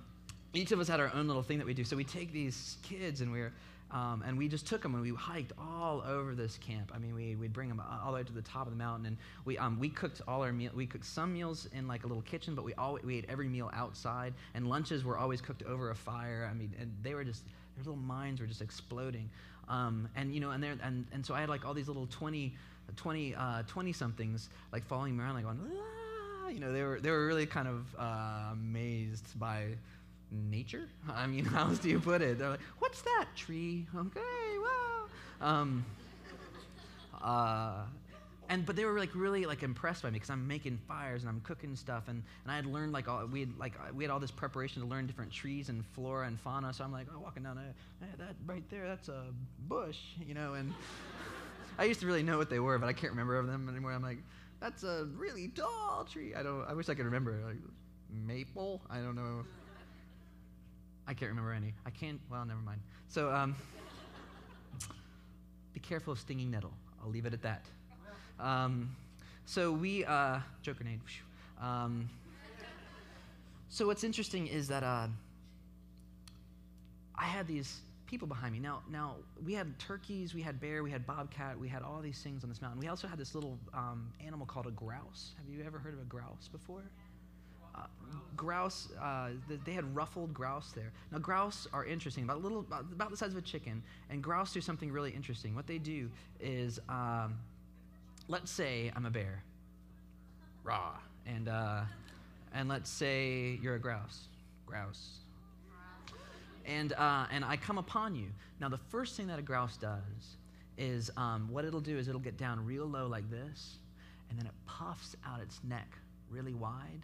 each 0.55 0.73
of 0.73 0.81
us 0.81 0.89
had 0.89 1.01
our 1.01 1.13
own 1.15 1.27
little 1.27 1.43
thing 1.43 1.59
that 1.59 1.67
we 1.67 1.75
do. 1.75 1.85
So 1.85 1.97
we 1.97 2.05
take 2.05 2.33
these 2.33 2.79
kids 2.83 3.21
and 3.21 3.31
we're, 3.31 3.53
um, 3.91 4.25
and 4.26 4.37
we 4.37 4.49
just 4.49 4.67
took 4.67 4.83
them 4.83 4.95
and 4.95 5.03
we 5.03 5.11
hiked 5.11 5.53
all 5.59 6.03
over 6.07 6.35
this 6.35 6.59
camp. 6.59 6.91
I 6.95 6.99
mean, 6.99 7.14
we, 7.14 7.37
we'd 7.37 7.53
bring 7.53 7.69
them 7.69 7.81
all 7.81 8.11
the 8.11 8.17
way 8.17 8.25
to 8.25 8.33
the 8.33 8.43
top 8.43 8.67
of 8.67 8.73
the 8.73 8.79
mountain, 8.79 9.07
and 9.07 9.17
we, 9.45 9.57
um, 9.59 9.79
we 9.79 9.88
cooked 9.88 10.21
all 10.26 10.43
our 10.43 10.53
meal. 10.53 10.73
We 10.75 10.87
cooked 10.87 11.05
some 11.05 11.33
meals 11.33 11.69
in 11.73 11.87
like 11.87 12.05
a 12.05 12.07
little 12.07 12.23
kitchen, 12.23 12.55
but 12.55 12.64
we 12.64 12.75
always 12.75 13.05
we 13.05 13.19
ate 13.19 13.26
every 13.29 13.49
meal 13.49 13.71
outside. 13.73 14.35
And 14.55 14.69
lunches 14.69 15.05
were 15.05 15.17
always 15.17 15.41
cooked 15.41 15.62
over 15.62 15.91
a 15.91 15.95
fire. 15.95 16.49
I 16.50 16.55
mean, 16.55 16.73
and 16.81 16.93
they 17.03 17.14
were 17.14 17.25
just 17.25 17.45
their 17.76 17.85
little 17.85 17.97
minds 17.97 18.41
were 18.41 18.47
just 18.47 18.62
exploding. 18.62 19.31
Um, 19.69 20.09
and 20.17 20.35
you 20.35 20.41
know, 20.41 20.50
and 20.50 20.62
there 20.62 20.76
and 20.83 21.07
and 21.12 21.25
so 21.25 21.35
I 21.35 21.41
had 21.41 21.49
like 21.49 21.64
all 21.64 21.75
these 21.75 21.88
little 21.88 22.07
20, 22.07 22.53
20, 22.97 23.35
uh, 23.35 23.62
20 23.67 23.93
somethings 23.93 24.49
like 24.73 24.85
following 24.85 25.17
me 25.17 25.23
around, 25.23 25.35
like 25.35 25.45
going, 25.45 25.61
ah! 25.79 26.49
you 26.49 26.61
know, 26.61 26.73
they 26.73 26.83
were 26.83 27.00
they 27.00 27.11
were 27.11 27.26
really 27.26 27.47
kind 27.47 27.69
of 27.69 27.95
uh, 27.99 28.53
amazed 28.53 29.38
by 29.38 29.69
nature. 30.31 30.88
I 31.09 31.26
mean, 31.26 31.45
how 31.54 31.69
else 31.69 31.78
do 31.78 31.88
you 31.88 32.00
put 32.00 32.23
it? 32.23 32.38
They're 32.38 32.50
like, 32.50 32.61
what's 32.78 33.02
that 33.02 33.26
tree? 33.37 33.87
Okay, 33.95 34.21
wow. 34.21 35.07
Um, 35.40 35.85
uh, 37.23 37.85
and 38.49 38.66
but 38.66 38.76
they 38.76 38.85
were 38.85 38.99
like 38.99 39.14
really 39.14 39.47
like 39.47 39.62
impressed 39.62 40.02
by 40.02 40.11
me 40.11 40.14
because 40.14 40.31
I'm 40.31 40.47
making 40.47 40.78
fires 40.87 41.23
and 41.23 41.31
I'm 41.31 41.40
cooking 41.40 41.75
stuff 41.76 42.04
and, 42.09 42.23
and 42.45 42.52
I 42.52 42.57
had 42.57 42.66
learned 42.66 42.93
like 42.93 43.09
all 43.09 43.25
we 43.26 43.40
had 43.40 43.59
like 43.59 43.73
we 43.95 44.04
had 44.04 44.11
all 44.11 44.21
this 44.21 44.31
preparation 44.31 44.83
to 44.83 44.88
learn 44.88 45.07
different 45.07 45.33
trees 45.33 45.71
and 45.71 45.85
flora 45.95 46.26
and 46.26 46.38
fauna. 46.38 46.73
So 46.73 46.85
I'm 46.85 46.93
like 46.93 47.07
oh, 47.14 47.19
walking 47.19 47.43
down 47.43 47.57
there, 47.57 47.75
hey, 48.00 48.14
that 48.19 48.35
right 48.47 48.62
there, 48.71 48.87
that's 48.87 49.09
a 49.09 49.25
bush, 49.66 49.99
you 50.26 50.35
know. 50.35 50.54
And 50.54 50.75
I 51.78 51.85
used 51.85 52.00
to 52.00 52.07
really 52.07 52.23
know 52.23 52.38
what 52.38 52.50
they 52.50 52.59
were, 52.59 52.78
but 52.78 52.87
I 52.87 52.93
can't 52.93 53.12
remember 53.12 53.43
them 53.45 53.69
anymore. 53.69 53.93
I'm 53.93 54.02
like, 54.02 54.19
that's 54.61 54.83
a 54.83 55.09
really 55.16 55.49
tall 55.49 56.07
tree. 56.11 56.35
I 56.35 56.43
don't. 56.43 56.64
I 56.69 56.75
wish 56.75 56.88
I 56.88 56.95
could 56.95 57.07
remember 57.07 57.40
like 57.47 57.57
maple. 58.26 58.83
I 58.90 58.99
don't 58.99 59.16
know. 59.16 59.45
I 61.07 61.15
can't 61.15 61.31
remember 61.31 61.53
any. 61.53 61.75
I 61.85 61.91
can't, 61.91 62.21
well, 62.31 62.45
never 62.45 62.61
mind. 62.61 62.81
So 63.09 63.31
um, 63.31 63.55
be 65.73 65.81
careful 65.81 66.13
of 66.13 66.19
stinging 66.19 66.51
nettle. 66.51 66.73
I'll 67.03 67.11
leave 67.11 67.27
it 67.27 67.35
at 67.35 67.43
that. 67.43 67.65
Um, 68.41 68.97
so 69.45 69.73
we, 69.73 70.05
uh, 70.05 70.39
joke 70.63 70.79
grenade. 70.79 71.01
Um, 71.61 72.09
so 73.69 73.87
what's 73.87 74.05
interesting 74.05 74.47
is 74.47 74.69
that 74.69 74.83
uh, 74.83 75.09
I 77.17 77.25
had 77.25 77.47
these 77.47 77.81
people 78.07 78.29
behind 78.29 78.53
me. 78.53 78.61
Now, 78.61 78.83
now 78.91 79.17
we 79.45 79.53
had 79.53 79.79
turkeys, 79.79 80.35
we 80.35 80.43
had 80.43 80.61
bear, 80.61 80.83
we 80.83 80.91
had 80.91 81.07
bobcat, 81.07 81.59
we 81.59 81.69
had 81.69 81.83
all 81.83 82.01
these 82.01 82.19
things 82.19 82.45
on 82.45 82.49
this 82.49 82.63
mountain. 82.63 82.81
We 82.81 82.89
also 82.89 83.09
had 83.09 83.19
this 83.19 83.35
little 83.35 83.59
um, 83.73 84.11
animal 84.25 84.47
called 84.47 84.67
a 84.67 84.71
grouse. 84.71 85.33
Have 85.37 85.49
you 85.49 85.65
ever 85.65 85.79
heard 85.79 85.95
of 85.95 86.01
a 86.01 86.05
grouse 86.05 86.49
before? 86.51 86.85
Uh, 87.75 87.87
grouse, 88.37 88.88
uh, 89.00 89.31
they 89.64 89.73
had 89.73 89.95
ruffled 89.95 90.35
grouse 90.35 90.73
there. 90.73 90.93
Now, 91.11 91.19
grouse 91.19 91.66
are 91.73 91.85
interesting, 91.85 92.25
about, 92.25 92.43
little, 92.43 92.66
about 92.71 93.11
the 93.11 93.16
size 93.16 93.33
of 93.33 93.38
a 93.38 93.43
chicken, 93.43 93.83
and 94.11 94.23
grouse 94.23 94.52
do 94.52 94.61
something 94.61 94.90
really 94.90 95.11
interesting. 95.11 95.54
What 95.54 95.66
they 95.66 95.78
do 95.78 96.11
is, 96.40 96.81
um, 96.88 97.38
let's 98.28 98.50
say 98.50 98.93
I'm 98.95 99.07
a 99.07 99.11
bear, 99.11 99.43
raw, 100.62 100.97
and, 101.26 101.49
uh, 101.49 101.83
and 102.52 102.69
let's 102.69 102.90
say 102.90 103.59
you're 103.62 103.76
a 103.76 103.81
grouse, 103.81 104.28
grouse. 104.66 105.19
And, 106.66 106.93
uh, 106.95 107.26
and 107.31 107.45
I 107.45 107.57
come 107.57 107.78
upon 107.78 108.14
you. 108.14 108.28
Now, 108.61 108.69
the 108.69 108.78
first 108.78 109.16
thing 109.16 109.26
that 109.28 109.38
a 109.38 109.43
grouse 109.43 109.76
does 109.76 110.37
is 110.78 111.11
um, 111.16 111.49
what 111.50 111.64
it'll 111.64 111.81
do 111.81 111.99
is 111.99 112.09
it'll 112.09 112.21
get 112.21 112.37
down 112.37 112.64
real 112.64 112.87
low 112.87 113.07
like 113.07 113.31
this, 113.31 113.78
and 114.31 114.38
then 114.38 114.47
it 114.47 114.52
puffs 114.66 115.14
out 115.26 115.40
its 115.40 115.61
neck 115.62 115.88
really 116.31 116.54
wide 116.54 117.02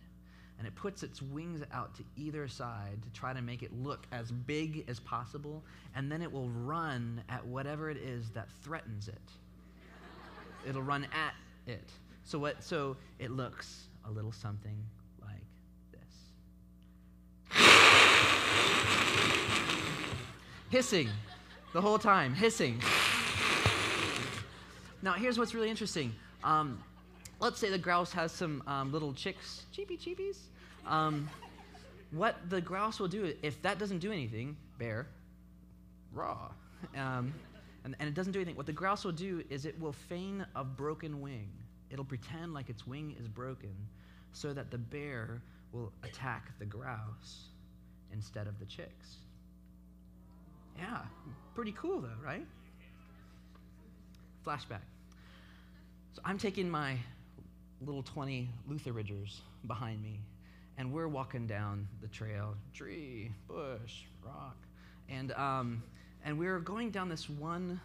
and 0.61 0.69
it 0.69 0.75
puts 0.75 1.03
its 1.03 1.23
wings 1.23 1.63
out 1.73 1.95
to 1.95 2.05
either 2.19 2.47
side 2.47 3.03
to 3.03 3.09
try 3.19 3.33
to 3.33 3.41
make 3.41 3.63
it 3.63 3.73
look 3.73 4.07
as 4.13 4.31
big 4.31 4.85
as 4.89 5.01
possible, 5.01 5.65
and 5.95 6.13
then 6.13 6.21
it 6.21 6.31
will 6.31 6.51
run 6.51 7.23
at 7.31 7.47
whatever 7.47 7.89
it 7.89 7.97
is 7.97 8.29
that 8.33 8.47
threatens 8.63 9.09
it. 9.09 9.17
It'll 10.69 10.83
run 10.83 11.05
at 11.05 11.33
it. 11.67 11.89
So 12.25 12.39
what 12.39 12.63
so 12.63 12.99
it 13.19 13.31
looks 13.31 13.87
a 14.07 14.11
little 14.11 14.33
something 14.33 14.77
like 15.23 15.47
this. 15.93 17.67
hissing 20.69 21.09
the 21.73 21.81
whole 21.81 21.99
time, 21.99 22.35
hissing. 22.35 22.83
Now, 25.01 25.15
here's 25.15 25.39
what's 25.39 25.55
really 25.55 25.71
interesting. 25.71 26.15
Um, 26.45 26.85
let's 27.41 27.59
say 27.59 27.71
the 27.71 27.79
grouse 27.79 28.13
has 28.13 28.31
some 28.31 28.63
um, 28.67 28.93
little 28.93 29.13
chicks, 29.13 29.65
cheepy 29.73 29.97
cheepies. 29.97 30.37
Um, 30.87 31.29
what 32.13 32.37
the 32.49 32.61
grouse 32.61 33.01
will 33.01 33.09
do, 33.09 33.35
if 33.43 33.61
that 33.63 33.79
doesn't 33.79 33.99
do 33.99 34.13
anything, 34.13 34.57
bear, 34.79 35.07
raw, 36.13 36.51
um, 36.97 37.33
and, 37.85 37.97
and 37.99 38.09
it 38.09 38.15
doesn't 38.15 38.33
do 38.33 38.39
anything, 38.39 38.57
what 38.57 38.67
the 38.67 38.73
grouse 38.73 39.05
will 39.05 39.13
do 39.13 39.43
is 39.49 39.65
it 39.65 39.79
will 39.81 39.93
feign 39.93 40.45
a 40.55 40.65
broken 40.65 41.21
wing. 41.21 41.49
It'll 41.91 42.05
pretend 42.05 42.53
like 42.53 42.69
its 42.69 42.87
wing 42.87 43.17
is 43.19 43.27
broken 43.27 43.75
so 44.33 44.53
that 44.53 44.71
the 44.71 44.79
bear 44.79 45.43
will 45.73 45.93
attack 46.03 46.53
the 46.59 46.67
grouse 46.67 47.47
instead 48.13 48.47
of 48.47 48.59
the 48.59 48.67
chicks. 48.67 49.17
Yeah, 50.79 51.01
pretty 51.55 51.73
cool 51.73 52.01
though, 52.01 52.09
right? 52.25 52.47
Flashback. 54.47 54.83
So 56.13 56.23
I'm 56.25 56.39
taking 56.39 56.69
my 56.69 56.97
little 57.85 58.03
20 58.03 58.49
Luther 58.69 58.93
Ridgers 58.93 59.41
behind 59.67 60.03
me, 60.03 60.21
and 60.77 60.93
we're 60.93 61.09
walking 61.09 61.47
down 61.47 61.89
the 62.03 62.09
trail 62.09 62.55
tree, 62.75 63.33
bush, 63.49 64.03
rock. 64.25 64.57
And, 65.09 65.33
um, 65.33 65.83
and 66.25 66.39
we 66.39 66.47
were 66.47 66.61
going 66.61 66.91
down 66.91 67.09
this 67.09 67.29
one 67.29 67.81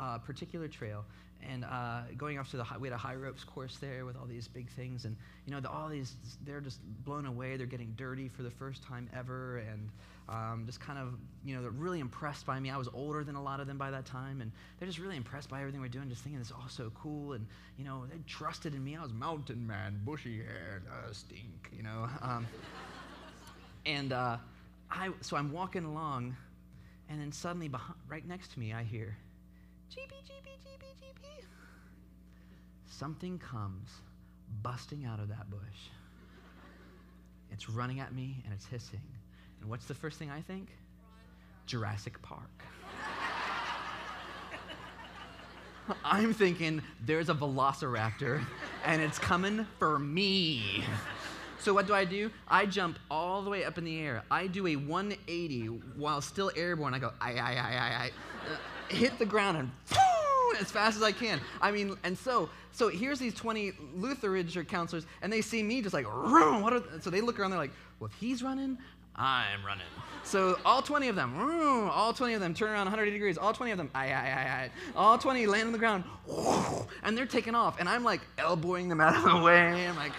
uh, 0.00 0.18
particular 0.18 0.68
trail. 0.68 1.04
And 1.42 1.64
uh, 1.64 2.02
going 2.18 2.38
off 2.38 2.50
to 2.50 2.58
the 2.58 2.64
high, 2.64 2.76
we 2.76 2.88
had 2.88 2.94
a 2.94 2.98
high 2.98 3.14
ropes 3.14 3.44
course 3.44 3.78
there 3.78 4.04
with 4.04 4.14
all 4.16 4.26
these 4.26 4.46
big 4.46 4.68
things. 4.68 5.06
And 5.06 5.16
you 5.46 5.52
know 5.52 5.60
the, 5.60 5.70
all 5.70 5.88
these 5.88 6.16
they're 6.44 6.60
just 6.60 6.80
blown 7.04 7.24
away. 7.24 7.56
They're 7.56 7.66
getting 7.66 7.94
dirty 7.96 8.28
for 8.28 8.42
the 8.42 8.50
first 8.50 8.82
time 8.82 9.08
ever. 9.16 9.58
And 9.58 9.88
um, 10.28 10.64
just 10.66 10.80
kind 10.80 10.98
of 10.98 11.14
you 11.42 11.56
know 11.56 11.62
they're 11.62 11.70
really 11.70 12.00
impressed 12.00 12.44
by 12.44 12.60
me. 12.60 12.70
I 12.70 12.76
was 12.76 12.88
older 12.92 13.24
than 13.24 13.36
a 13.36 13.42
lot 13.42 13.58
of 13.58 13.66
them 13.66 13.78
by 13.78 13.90
that 13.90 14.04
time. 14.04 14.42
And 14.42 14.52
they're 14.78 14.86
just 14.86 14.98
really 14.98 15.16
impressed 15.16 15.48
by 15.48 15.60
everything 15.60 15.80
we're 15.80 15.88
doing. 15.88 16.10
Just 16.10 16.22
thinking 16.22 16.38
this 16.38 16.48
is 16.48 16.54
all 16.54 16.68
so 16.68 16.92
cool. 16.94 17.32
And 17.32 17.46
you 17.78 17.86
know 17.86 18.04
they 18.10 18.18
trusted 18.26 18.74
in 18.74 18.84
me. 18.84 18.96
I 18.96 19.02
was 19.02 19.14
mountain 19.14 19.66
man 19.66 19.98
bushy 20.04 20.42
hair 20.42 20.82
uh, 20.92 21.10
stink 21.12 21.60
you 21.76 21.82
know? 21.82 22.08
Um, 22.22 22.46
and 23.86 24.12
uh, 24.12 24.36
I, 24.90 25.10
so 25.20 25.36
i'm 25.36 25.52
walking 25.52 25.84
along 25.84 26.36
and 27.08 27.20
then 27.20 27.32
suddenly 27.32 27.68
behind, 27.68 27.98
right 28.08 28.26
next 28.26 28.52
to 28.52 28.60
me 28.60 28.72
i 28.72 28.82
hear 28.82 29.16
Something 32.86 33.38
comes 33.38 33.88
busting 34.62 35.04
out 35.04 35.20
of 35.20 35.28
that 35.28 35.50
bush. 35.50 35.60
It's 37.50 37.68
running 37.68 37.98
at 37.98 38.14
me 38.14 38.42
and 38.44 38.52
it's 38.54 38.66
hissing. 38.66 39.00
And 39.60 39.70
what's 39.70 39.86
the 39.86 39.94
first 39.94 40.18
thing 40.18 40.30
I 40.30 40.40
think? 40.42 40.68
Jurassic 41.66 42.20
Park. 42.22 42.62
I'm 46.04 46.34
thinking 46.34 46.82
there's 47.04 47.28
a 47.28 47.34
velociraptor 47.34 48.44
and 48.84 49.02
it's 49.02 49.18
coming 49.18 49.66
for 49.78 49.98
me. 49.98 50.84
So 51.60 51.74
what 51.74 51.86
do 51.86 51.94
I 51.94 52.04
do? 52.04 52.30
I 52.48 52.66
jump 52.66 52.98
all 53.10 53.42
the 53.42 53.50
way 53.50 53.64
up 53.64 53.76
in 53.78 53.84
the 53.84 54.00
air. 54.00 54.22
I 54.30 54.46
do 54.46 54.66
a 54.66 54.76
180 54.76 55.66
while 55.96 56.20
still 56.20 56.50
airborne. 56.56 56.94
I 56.94 56.98
go, 56.98 57.12
I, 57.20 57.34
I, 57.34 57.36
I, 57.36 57.74
I, 57.76 58.04
I. 58.04 58.10
Hit 58.88 59.18
the 59.18 59.26
ground 59.26 59.56
and 59.56 59.70
as 60.60 60.70
fast 60.70 60.96
as 60.96 61.02
I 61.02 61.12
can. 61.12 61.40
I 61.60 61.70
mean, 61.70 61.96
and 62.04 62.16
so, 62.16 62.48
so 62.72 62.88
here's 62.88 63.18
these 63.18 63.34
20 63.34 63.72
Lutheridge 63.94 64.66
counselors, 64.68 65.06
and 65.22 65.32
they 65.32 65.40
see 65.42 65.62
me 65.62 65.82
just 65.82 65.94
like, 65.94 66.06
what 66.06 66.72
are, 66.72 66.82
so 67.00 67.10
they 67.10 67.20
look 67.20 67.38
around, 67.38 67.50
they're 67.50 67.58
like, 67.58 67.72
well, 67.98 68.10
if 68.12 68.18
he's 68.18 68.42
running, 68.42 68.78
I'm 69.20 69.64
running. 69.64 69.84
So 70.22 70.58
all 70.64 70.80
20 70.80 71.08
of 71.08 71.16
them, 71.16 71.38
all 71.90 72.12
20 72.12 72.34
of 72.34 72.40
them 72.40 72.54
turn 72.54 72.70
around 72.70 72.86
180 72.86 73.10
degrees. 73.10 73.36
All 73.36 73.52
20 73.52 73.72
of 73.72 73.78
them, 73.78 73.90
aye, 73.94 74.12
aye, 74.12 74.30
aye, 74.30 74.64
aye. 74.64 74.70
All 74.96 75.18
20 75.18 75.46
land 75.46 75.66
on 75.66 75.72
the 75.72 75.78
ground, 75.78 76.04
and 77.02 77.16
they're 77.16 77.26
taking 77.26 77.54
off. 77.54 77.78
And 77.78 77.88
I'm 77.88 78.04
like 78.04 78.20
elbowing 78.38 78.88
them 78.88 79.00
out 79.00 79.16
of 79.16 79.24
the 79.24 79.42
way. 79.44 79.86
I'm 79.86 79.96
like 79.96 80.12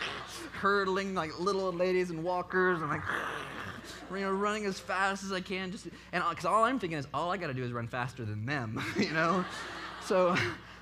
hurdling 0.54 1.16
like 1.16 1.40
little 1.40 1.72
ladies 1.72 2.12
and 2.12 2.24
walkers. 2.24 2.82
I'm 2.82 2.90
like, 2.90 3.02
you 4.12 4.20
know, 4.20 4.32
running 4.32 4.66
as 4.66 4.80
fast 4.80 5.24
as 5.24 5.32
I 5.32 5.42
can. 5.42 5.72
Just 5.72 5.88
and 6.12 6.24
because 6.30 6.46
all 6.46 6.64
I'm 6.64 6.78
thinking 6.78 7.00
is 7.00 7.08
all 7.14 7.32
I 7.32 7.38
got 7.38 7.48
to 7.48 7.54
do 7.54 7.64
is 7.64 7.72
run 7.72 7.88
faster 7.88 8.24
than 8.24 8.46
them, 8.46 8.84
you 8.98 9.12
know. 9.14 9.44
so 10.06 10.36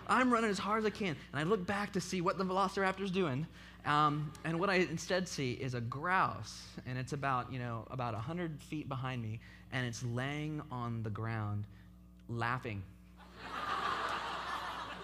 I'm 0.07 0.33
running 0.33 0.49
as 0.49 0.59
hard 0.59 0.79
as 0.79 0.85
I 0.85 0.89
can, 0.89 1.15
and 1.31 1.39
I 1.39 1.43
look 1.43 1.65
back 1.65 1.93
to 1.93 2.01
see 2.01 2.19
what 2.19 2.37
the 2.37 2.43
Velociraptor's 2.43 3.11
doing. 3.11 3.47
Um, 3.89 4.31
and 4.45 4.59
what 4.59 4.69
I 4.69 4.75
instead 4.75 5.27
see 5.27 5.53
is 5.53 5.73
a 5.73 5.81
grouse, 5.81 6.61
and 6.85 6.95
it's 6.95 7.11
about 7.11 7.51
you 7.51 7.57
know 7.57 7.87
about 7.89 8.13
hundred 8.13 8.61
feet 8.61 8.87
behind 8.87 9.23
me, 9.23 9.39
and 9.71 9.83
it's 9.83 10.03
laying 10.03 10.61
on 10.71 11.01
the 11.01 11.09
ground, 11.09 11.63
laughing. 12.29 12.83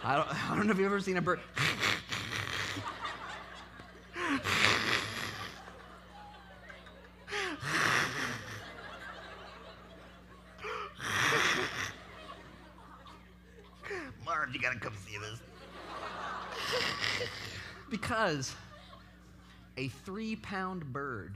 I 0.03 0.17
don't, 0.17 0.27
I 0.51 0.55
don't 0.55 0.67
know 0.67 0.71
if 0.71 0.77
you've 0.77 0.85
ever 0.85 0.99
seen 0.99 1.17
a 1.17 1.21
bird. 1.21 1.39
Marv, 14.23 14.53
you 14.53 14.59
gotta 14.61 14.77
come 14.77 14.93
see 15.07 15.17
this. 15.17 15.39
because 17.89 18.53
a 19.77 19.87
three 19.89 20.35
pound 20.37 20.91
bird 20.91 21.33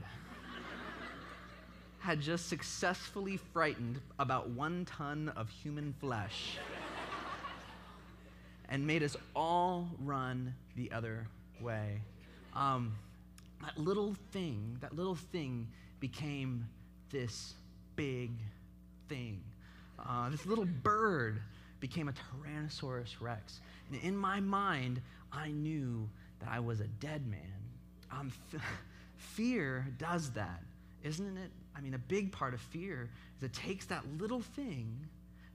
had 1.98 2.20
just 2.20 2.48
successfully 2.48 3.36
frightened 3.36 4.00
about 4.18 4.48
one 4.48 4.86
ton 4.86 5.30
of 5.36 5.50
human 5.50 5.94
flesh 6.00 6.56
and 8.70 8.86
made 8.86 9.02
us 9.02 9.16
all 9.36 9.88
run 9.98 10.54
the 10.76 10.90
other 10.92 11.26
way. 11.60 12.00
Um, 12.54 12.94
that 13.62 13.76
little 13.76 14.16
thing, 14.32 14.78
that 14.80 14.96
little 14.96 15.16
thing 15.16 15.68
became 15.98 16.66
this 17.10 17.52
big 17.96 18.30
thing. 19.08 19.42
Uh, 19.98 20.30
this 20.30 20.46
little 20.46 20.64
bird 20.64 21.42
became 21.80 22.08
a 22.08 22.12
Tyrannosaurus 22.12 23.20
Rex. 23.20 23.60
And 23.90 24.00
in 24.02 24.16
my 24.16 24.40
mind, 24.40 25.02
I 25.30 25.48
knew 25.50 26.08
that 26.38 26.48
I 26.50 26.60
was 26.60 26.80
a 26.80 26.86
dead 26.86 27.26
man. 27.26 27.59
Um, 28.12 28.32
f- 28.52 28.62
fear 29.16 29.86
does 29.98 30.30
that, 30.32 30.62
isn't 31.02 31.36
it? 31.36 31.50
I 31.76 31.80
mean, 31.80 31.94
a 31.94 31.98
big 31.98 32.32
part 32.32 32.54
of 32.54 32.60
fear 32.60 33.08
is 33.36 33.42
it 33.42 33.52
takes 33.52 33.86
that 33.86 34.04
little 34.18 34.40
thing, 34.40 35.06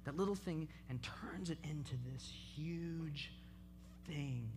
that 0.06 0.16
little 0.18 0.36
thing, 0.36 0.68
and 0.90 1.00
turns 1.04 1.50
it 1.50 1.58
into 1.64 1.94
this 2.12 2.32
huge 2.56 3.32
thing, 4.08 4.50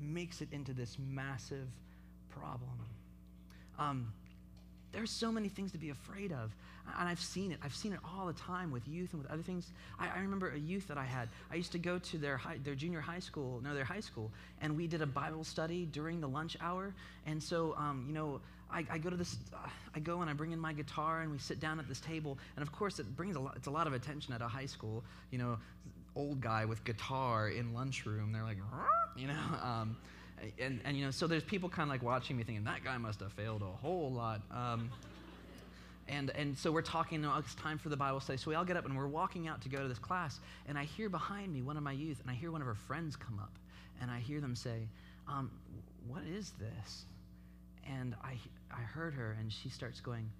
makes 0.00 0.40
it 0.40 0.48
into 0.52 0.72
this 0.72 0.96
massive 0.98 1.68
problem. 2.30 2.78
Um, 3.78 4.12
there's 4.94 5.10
so 5.10 5.30
many 5.30 5.48
things 5.48 5.72
to 5.72 5.78
be 5.78 5.90
afraid 5.90 6.32
of. 6.32 6.54
And 6.98 7.08
I've 7.08 7.20
seen 7.20 7.50
it. 7.50 7.58
I've 7.62 7.74
seen 7.74 7.92
it 7.92 7.98
all 8.04 8.26
the 8.26 8.34
time 8.34 8.70
with 8.70 8.86
youth 8.86 9.12
and 9.14 9.22
with 9.22 9.30
other 9.30 9.42
things. 9.42 9.70
I, 9.98 10.08
I 10.08 10.20
remember 10.20 10.50
a 10.50 10.58
youth 10.58 10.86
that 10.88 10.98
I 10.98 11.04
had. 11.04 11.28
I 11.50 11.56
used 11.56 11.72
to 11.72 11.78
go 11.78 11.98
to 11.98 12.18
their, 12.18 12.36
high, 12.36 12.58
their 12.62 12.74
junior 12.74 13.00
high 13.00 13.20
school, 13.20 13.60
no, 13.62 13.74
their 13.74 13.84
high 13.84 14.00
school, 14.00 14.30
and 14.60 14.76
we 14.76 14.86
did 14.86 15.00
a 15.00 15.06
Bible 15.06 15.44
study 15.44 15.86
during 15.86 16.20
the 16.20 16.28
lunch 16.28 16.56
hour. 16.60 16.94
And 17.26 17.42
so, 17.42 17.74
um, 17.78 18.04
you 18.06 18.14
know, 18.14 18.40
I, 18.70 18.84
I, 18.90 18.98
go 18.98 19.08
to 19.08 19.16
this, 19.16 19.36
uh, 19.54 19.68
I 19.94 20.00
go 20.00 20.20
and 20.20 20.28
I 20.28 20.34
bring 20.34 20.52
in 20.52 20.58
my 20.58 20.72
guitar 20.72 21.22
and 21.22 21.32
we 21.32 21.38
sit 21.38 21.58
down 21.58 21.78
at 21.78 21.88
this 21.88 22.00
table. 22.00 22.38
And 22.56 22.62
of 22.62 22.70
course, 22.70 22.98
it 22.98 23.16
brings 23.16 23.36
a 23.36 23.40
lot, 23.40 23.54
it's 23.56 23.66
a 23.66 23.70
lot 23.70 23.86
of 23.86 23.94
attention 23.94 24.34
at 24.34 24.42
a 24.42 24.48
high 24.48 24.66
school. 24.66 25.02
You 25.30 25.38
know, 25.38 25.58
old 26.16 26.40
guy 26.40 26.64
with 26.64 26.84
guitar 26.84 27.48
in 27.48 27.72
lunchroom. 27.72 28.32
They're 28.32 28.44
like, 28.44 28.58
you 29.16 29.28
know. 29.28 29.34
Um, 29.62 29.96
and, 30.58 30.80
and 30.84 30.96
you 30.96 31.04
know, 31.04 31.10
so 31.10 31.26
there's 31.26 31.44
people 31.44 31.68
kind 31.68 31.88
of 31.88 31.92
like 31.92 32.02
watching 32.02 32.36
me 32.36 32.44
thinking 32.44 32.64
that 32.64 32.84
guy 32.84 32.98
must 32.98 33.20
have 33.20 33.32
failed 33.32 33.62
a 33.62 33.66
whole 33.66 34.12
lot. 34.12 34.42
Um, 34.50 34.90
and, 36.08 36.30
and 36.30 36.56
so 36.56 36.70
we're 36.70 36.82
talking, 36.82 37.24
oh, 37.24 37.38
it's 37.38 37.54
time 37.54 37.78
for 37.78 37.88
the 37.88 37.96
Bible 37.96 38.20
study. 38.20 38.38
So 38.38 38.50
we 38.50 38.54
all 38.54 38.64
get 38.64 38.76
up 38.76 38.84
and 38.84 38.96
we're 38.96 39.06
walking 39.06 39.48
out 39.48 39.62
to 39.62 39.68
go 39.68 39.80
to 39.80 39.88
this 39.88 39.98
class. 39.98 40.40
And 40.68 40.76
I 40.76 40.84
hear 40.84 41.08
behind 41.08 41.52
me 41.52 41.62
one 41.62 41.76
of 41.76 41.82
my 41.82 41.92
youth, 41.92 42.20
and 42.20 42.30
I 42.30 42.34
hear 42.34 42.50
one 42.50 42.60
of 42.60 42.66
her 42.66 42.74
friends 42.74 43.16
come 43.16 43.38
up. 43.38 43.52
And 44.00 44.10
I 44.10 44.18
hear 44.18 44.40
them 44.40 44.54
say, 44.54 44.88
um, 45.28 45.50
What 46.06 46.22
is 46.24 46.52
this? 46.58 47.04
And 47.86 48.14
I, 48.22 48.34
I 48.70 48.80
heard 48.80 49.14
her, 49.14 49.36
and 49.38 49.52
she 49.52 49.68
starts 49.68 50.00
going, 50.00 50.30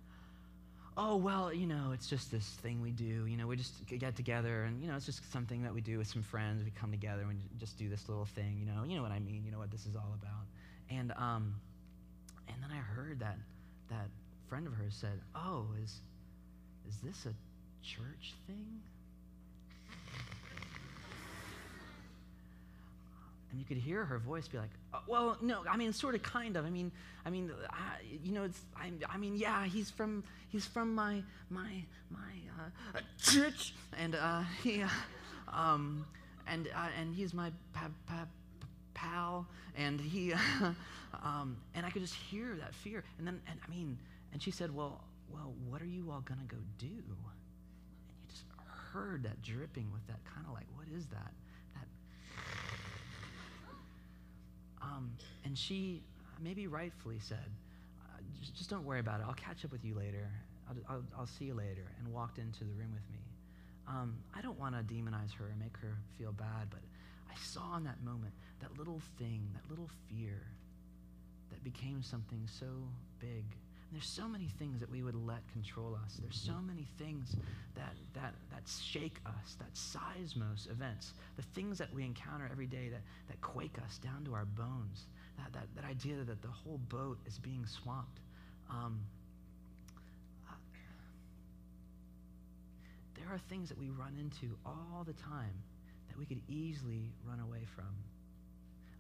Oh, 0.96 1.16
well, 1.16 1.52
you 1.52 1.66
know, 1.66 1.90
it's 1.92 2.09
just 2.09 2.30
this 2.30 2.46
thing 2.62 2.80
we 2.80 2.92
do. 2.92 3.26
You 3.26 3.37
know, 3.37 3.48
we 3.48 3.57
just 3.57 3.85
get 3.87 4.14
together, 4.14 4.62
and, 4.62 4.80
you 4.80 4.87
know, 4.88 4.94
it's 4.94 5.07
just 5.07 5.30
something 5.33 5.64
that 5.64 5.74
we 5.74 5.80
do 5.80 5.98
with 5.98 6.07
some 6.07 6.22
friends. 6.22 6.64
We 6.64 6.70
come 6.70 6.92
together 6.92 7.22
and 7.22 7.40
just 7.59 7.76
do 7.76 7.88
this 7.88 8.09
little 8.09 8.26
thing, 8.26 8.59
you 8.61 8.66
know. 8.66 8.85
You 8.85 8.96
know 8.96 9.02
what 9.02 9.11
I 9.11 9.18
mean. 9.18 9.42
You 9.44 9.50
know 9.50 9.59
what 9.59 9.72
this 9.72 9.87
is 9.87 9.96
all 9.96 10.16
about. 10.22 10.46
And, 10.90 11.11
um, 11.16 11.54
and 12.46 12.62
then 12.62 12.70
I 12.70 12.76
heard 12.76 13.18
that, 13.20 13.38
that 13.90 14.09
friend 14.48 14.66
of 14.66 14.74
hers 14.74 14.94
said, 14.94 15.20
"Oh, 15.35 15.66
is 15.83 16.00
is 16.88 16.96
this 17.02 17.26
a 17.26 17.35
church 17.85 18.35
thing?" 18.46 18.80
And 23.55 23.61
you 23.61 23.64
could 23.64 23.77
hear 23.77 24.05
her 24.05 24.19
voice 24.19 24.49
be 24.49 24.59
like, 24.59 24.71
oh, 24.93 24.99
"Well, 25.07 25.38
no, 25.40 25.62
I 25.71 25.77
mean, 25.77 25.93
sort 25.93 26.17
of, 26.17 26.25
kind 26.25 26.57
of. 26.57 26.64
I 26.67 26.71
mean, 26.71 26.90
I 27.25 27.31
mean, 27.31 27.53
I, 27.71 27.99
you 28.25 28.33
know, 28.33 28.43
it's, 28.43 28.61
I, 28.77 28.90
I 29.09 29.17
mean, 29.17 29.37
yeah, 29.37 29.64
he's 29.64 29.93
from, 29.93 30.25
he's 30.49 30.67
from 30.67 30.93
my, 30.93 31.23
my, 31.51 31.85
my 32.11 32.19
uh, 32.59 32.99
church, 33.23 33.73
and 33.97 34.17
uh, 34.17 34.43
he, 34.64 34.83
uh, 34.83 34.88
um, 35.53 36.05
and 36.49 36.67
uh, 36.75 36.88
and 37.01 37.14
he's 37.14 37.33
my 37.33 37.53
pa- 37.73 37.90
pa- 38.09 38.27
pal, 38.93 39.47
and 39.77 40.01
he, 40.01 40.33
um, 41.23 41.57
and 41.77 41.87
I 41.87 41.90
could 41.90 42.03
just 42.03 42.14
hear 42.14 42.57
that 42.57 42.75
fear, 42.75 43.05
and 43.19 43.27
then, 43.27 43.40
and 43.49 43.61
I 43.64 43.71
mean." 43.71 43.97
And 44.33 44.43
she 44.43 44.51
said, 44.51 44.75
Well, 44.75 45.01
well, 45.33 45.55
what 45.71 45.81
are 45.81 45.87
you 45.87 46.11
all 46.11 46.21
to 46.27 46.35
go 46.49 46.61
do? 46.77 46.87
And 46.87 46.97
you 48.21 48.27
just 48.29 48.43
heard 48.93 49.23
that 49.23 49.40
dripping 49.43 49.93
with 49.93 50.05
that 50.09 50.19
kind 50.25 50.45
of 50.45 50.53
like, 50.53 50.67
What 50.75 50.88
is 50.93 51.07
that? 51.07 51.33
Um, 54.85 55.12
and 55.44 55.57
she 55.57 56.03
maybe 56.42 56.66
rightfully 56.66 57.18
said, 57.18 57.51
uh, 58.01 58.18
just, 58.40 58.55
just, 58.55 58.70
don't 58.70 58.85
worry 58.85 59.01
about 59.01 59.20
it. 59.20 59.27
I'll 59.27 59.35
catch 59.35 59.64
up 59.64 59.73
with 59.73 59.85
you 59.85 59.94
later. 59.94 60.31
I'll, 60.68 60.77
I'll, 60.97 61.05
I'll 61.20 61.27
see 61.27 61.47
you 61.47 61.55
later. 61.55 61.87
And 61.99 62.12
walked 62.12 62.38
into 62.38 62.64
the 62.64 62.73
room 62.73 62.92
with 62.92 63.09
me. 63.11 63.20
Um, 63.88 64.16
I 64.35 64.40
don't 64.40 64.59
want 64.59 64.75
to 64.75 64.94
demonize 64.94 65.33
her 65.35 65.47
and 65.47 65.59
make 65.59 65.77
her 65.79 65.97
feel 66.18 66.33
bad, 66.33 66.68
but 66.70 66.81
I 67.31 67.35
saw 67.42 67.77
in 67.77 67.85
that 67.85 68.03
moment 68.03 68.33
that 68.61 68.77
little 68.79 69.01
thing, 69.18 69.49
that 69.55 69.68
little 69.70 69.90
fear 70.09 70.42
that 71.51 71.62
became 71.62 72.03
something 72.03 72.49
so 72.59 72.66
big. 73.20 73.44
There's 73.94 74.09
so 74.09 74.26
many 74.26 74.48
things 74.59 74.80
that 74.80 74.90
we 74.90 75.04
would 75.04 75.14
let 75.14 75.46
control 75.52 75.96
us. 76.04 76.18
There's 76.20 76.37
so 76.37 76.61
many 76.66 76.85
things 76.98 77.37
that, 77.76 77.94
that, 78.14 78.35
that 78.50 78.62
shake 78.66 79.18
us, 79.24 79.57
that 79.61 79.72
seismos 79.72 80.68
events, 80.68 81.12
the 81.37 81.44
things 81.54 81.78
that 81.78 81.94
we 81.94 82.04
encounter 82.04 82.48
every 82.50 82.66
day 82.66 82.88
that, 82.88 83.02
that 83.28 83.40
quake 83.40 83.76
us 83.87 83.98
down 83.98 84.24
to 84.24 84.35
our 84.35 84.46
bones. 84.46 85.04
That, 85.38 85.52
that, 85.52 85.68
that 85.76 85.85
idea 85.88 86.16
that 86.24 86.42
the 86.42 86.48
whole 86.48 86.80
boat 86.88 87.18
is 87.24 87.38
being 87.38 87.64
swamped. 87.66 88.18
Um, 88.68 88.98
uh, 90.48 90.54
there 93.16 93.33
are 93.33 93.38
things 93.48 93.68
that 93.68 93.78
we 93.78 93.90
run 93.90 94.16
into 94.18 94.57
all 94.66 95.04
the 95.07 95.12
time 95.12 95.54
that 96.09 96.18
we 96.18 96.24
could 96.24 96.40
easily 96.48 97.12
run 97.24 97.38
away 97.38 97.62
from. 97.76 97.94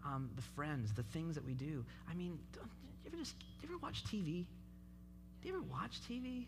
Um, 0.06 0.30
the 0.36 0.42
friends, 0.54 0.92
the 0.92 1.02
things 1.02 1.34
that 1.34 1.44
we 1.44 1.54
do. 1.54 1.84
I 2.08 2.14
mean, 2.14 2.38
you 2.54 2.60
ever 3.08 3.16
just 3.16 3.34
you 3.60 3.68
ever 3.68 3.78
watch 3.78 4.04
TV? 4.04 4.46
Do 5.44 5.50
you 5.50 5.56
ever 5.56 5.64
watch 5.70 6.00
TV? 6.08 6.46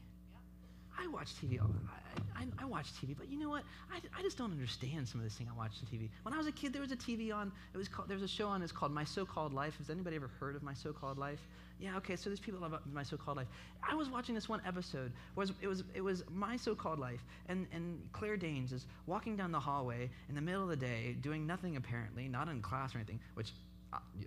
I 0.98 1.06
watch 1.08 1.28
TV. 1.34 1.60
I, 1.60 2.40
I, 2.40 2.46
I 2.62 2.64
watch 2.64 2.86
TV, 2.94 3.14
but 3.14 3.30
you 3.30 3.38
know 3.38 3.50
what? 3.50 3.62
I, 3.92 4.00
I 4.18 4.22
just 4.22 4.38
don't 4.38 4.50
understand 4.50 5.06
some 5.06 5.20
of 5.20 5.26
this 5.26 5.34
thing 5.34 5.46
I 5.52 5.54
watch 5.54 5.72
on 5.82 5.98
TV. 5.98 6.08
When 6.22 6.32
I 6.32 6.38
was 6.38 6.46
a 6.46 6.52
kid, 6.52 6.72
there 6.72 6.80
was 6.80 6.92
a 6.92 6.96
TV 6.96 7.30
on. 7.34 7.52
It 7.74 7.76
was 7.76 7.88
called. 7.88 8.08
There 8.08 8.16
was 8.16 8.22
a 8.22 8.28
show 8.28 8.48
on. 8.48 8.62
It's 8.62 8.72
called 8.72 8.92
My 8.92 9.04
So-Called 9.04 9.52
Life. 9.52 9.76
Has 9.76 9.90
anybody 9.90 10.16
ever 10.16 10.30
heard 10.40 10.56
of 10.56 10.62
My 10.62 10.72
So-Called 10.72 11.18
Life? 11.18 11.40
Yeah. 11.78 11.98
Okay. 11.98 12.16
So 12.16 12.30
there's 12.30 12.40
people 12.40 12.64
about 12.64 12.90
My 12.90 13.02
So-Called 13.02 13.36
Life. 13.36 13.48
I 13.86 13.94
was 13.94 14.08
watching 14.08 14.34
this 14.34 14.48
one 14.48 14.62
episode. 14.66 15.12
Was 15.34 15.52
it 15.60 15.66
was 15.66 15.84
it 15.94 16.00
was 16.00 16.24
My 16.32 16.56
So-Called 16.56 16.98
Life, 16.98 17.20
and 17.50 17.66
and 17.74 18.00
Claire 18.14 18.38
Danes 18.38 18.72
is 18.72 18.86
walking 19.04 19.36
down 19.36 19.52
the 19.52 19.60
hallway 19.60 20.08
in 20.30 20.34
the 20.34 20.40
middle 20.40 20.62
of 20.62 20.70
the 20.70 20.76
day, 20.76 21.14
doing 21.20 21.46
nothing 21.46 21.76
apparently, 21.76 22.28
not 22.28 22.48
in 22.48 22.62
class 22.62 22.94
or 22.94 22.98
anything, 22.98 23.20
which 23.34 23.52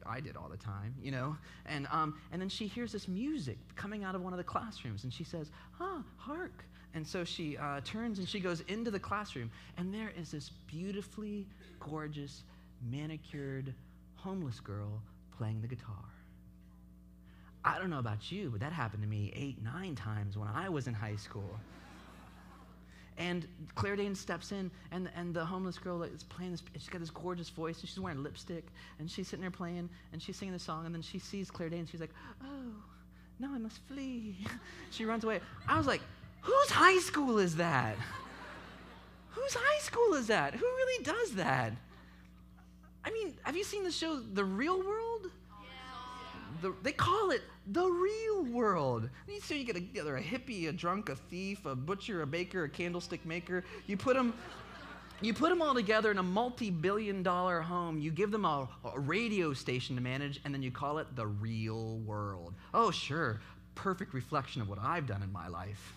I- 0.06 0.20
did 0.22 0.36
all 0.36 0.50
the 0.50 0.58
time, 0.58 0.96
you 1.02 1.12
know. 1.12 1.38
And 1.66 1.88
um, 1.92 2.20
and 2.32 2.42
then 2.42 2.50
she 2.50 2.68
hears 2.68 2.92
this 2.92 3.08
music 3.08 3.58
coming 3.76 4.04
out 4.04 4.16
of 4.16 4.22
one 4.22 4.34
of 4.34 4.38
the 4.38 4.44
classrooms, 4.44 5.04
and 5.04 5.14
she 5.14 5.24
says, 5.24 5.50
"Ah, 5.80 6.04
hark!" 6.18 6.66
And 6.94 7.06
so 7.06 7.24
she 7.24 7.58
uh, 7.58 7.82
turns 7.84 8.20
and 8.20 8.28
she 8.28 8.40
goes 8.40 8.62
into 8.62 8.90
the 8.92 9.00
classroom, 9.00 9.52
and 9.78 9.94
there 9.94 10.12
is 10.18 10.32
this 10.32 10.50
beautifully 10.68 11.48
gorgeous, 11.80 12.44
manicured, 12.90 13.74
homeless 14.16 14.60
girl 14.60 15.02
playing 15.38 15.62
the 15.62 15.68
guitar. 15.68 16.04
I 17.64 17.78
don't 17.78 17.90
know 17.90 18.00
about 18.00 18.32
you, 18.32 18.50
but 18.50 18.62
that 18.62 18.72
happened 18.74 19.04
to 19.04 19.10
me 19.10 19.32
eight, 19.36 19.62
nine 19.62 19.96
times 19.96 20.38
when 20.38 20.48
I 20.48 20.70
was 20.70 20.88
in 20.88 20.94
high 20.94 21.18
school. 21.18 21.60
And 23.20 23.46
Claire 23.76 23.98
Danes 23.98 24.18
steps 24.18 24.54
in, 24.54 24.72
and, 24.92 25.10
and 25.14 25.34
the 25.34 25.44
homeless 25.44 25.78
girl 25.78 26.02
is 26.04 26.24
playing 26.24 26.52
this. 26.52 26.64
She's 26.76 26.88
got 26.88 27.02
this 27.02 27.10
gorgeous 27.10 27.50
voice, 27.50 27.82
and 27.82 27.90
she's 27.90 28.00
wearing 28.00 28.24
lipstick, 28.24 28.66
and 28.98 29.12
she's 29.12 29.28
sitting 29.28 29.42
there 29.42 29.52
playing, 29.52 29.90
and 30.14 30.22
she's 30.22 30.38
singing 30.38 30.54
the 30.54 30.60
song, 30.60 30.86
and 30.86 30.96
then 30.96 31.02
she 31.02 31.20
sees 31.20 31.52
Claire 31.52 31.70
Danes. 31.70 31.90
She's 31.90 32.00
like, 32.00 32.14
"Oh, 32.42 32.72
now 33.38 33.54
I 33.54 33.58
must 33.58 33.82
flee." 33.90 34.38
she 34.92 35.04
runs 35.04 35.26
away. 35.26 35.42
I 35.68 35.78
was 35.78 35.86
like, 35.86 36.02
"Whose 36.42 36.70
high 36.70 37.00
school 37.00 37.40
is 37.40 37.58
that? 37.58 37.98
Whose 39.32 39.54
high 39.54 39.82
school 39.82 40.14
is 40.14 40.28
that? 40.28 40.54
Who 40.54 40.66
really 40.66 41.04
does 41.04 41.32
that?" 41.34 41.74
I 43.04 43.12
mean, 43.12 43.34
have 43.44 43.58
you 43.58 43.66
seen 43.66 43.84
the 43.84 43.92
show 43.92 44.20
The 44.20 44.46
Real 44.46 44.82
World? 44.82 45.09
The, 46.62 46.74
they 46.84 46.92
call 46.92 47.32
it 47.32 47.42
the 47.68 47.86
real 47.86 48.44
world. 48.46 49.10
You- 49.28 49.40
So 49.42 49.54
you 49.54 49.64
get 49.64 49.76
together 49.76 50.18
a 50.18 50.22
hippie, 50.22 50.68
a 50.68 50.72
drunk, 50.74 51.10
a 51.10 51.16
thief, 51.16 51.66
a 51.66 51.76
butcher, 51.76 52.22
a 52.22 52.28
baker, 52.28 52.64
a 52.66 52.70
candlestick 52.70 53.26
maker. 53.26 53.64
You 53.88 53.96
put 53.98 54.16
them, 54.16 54.34
you 55.22 55.34
put 55.34 55.50
them 55.50 55.62
all 55.62 55.74
together 55.74 56.12
in 56.12 56.18
a 56.18 56.24
multi-billion-dollar 56.24 57.62
home. 57.62 58.00
You 58.00 58.12
give 58.12 58.32
them 58.32 58.46
a, 58.46 58.68
a 58.94 59.00
radio 59.00 59.54
station 59.54 59.96
to 59.96 60.02
manage, 60.02 60.42
and 60.44 60.54
then 60.54 60.62
you 60.62 60.72
call 60.72 60.98
it 60.98 61.08
the 61.16 61.28
real 61.28 61.98
world. 62.00 62.54
Oh, 62.74 62.92
sure, 62.92 63.40
perfect 63.76 64.14
reflection 64.14 64.62
of 64.62 64.68
what 64.70 64.80
I've 64.80 65.06
done 65.08 65.24
in 65.24 65.32
my 65.32 65.48
life. 65.48 65.94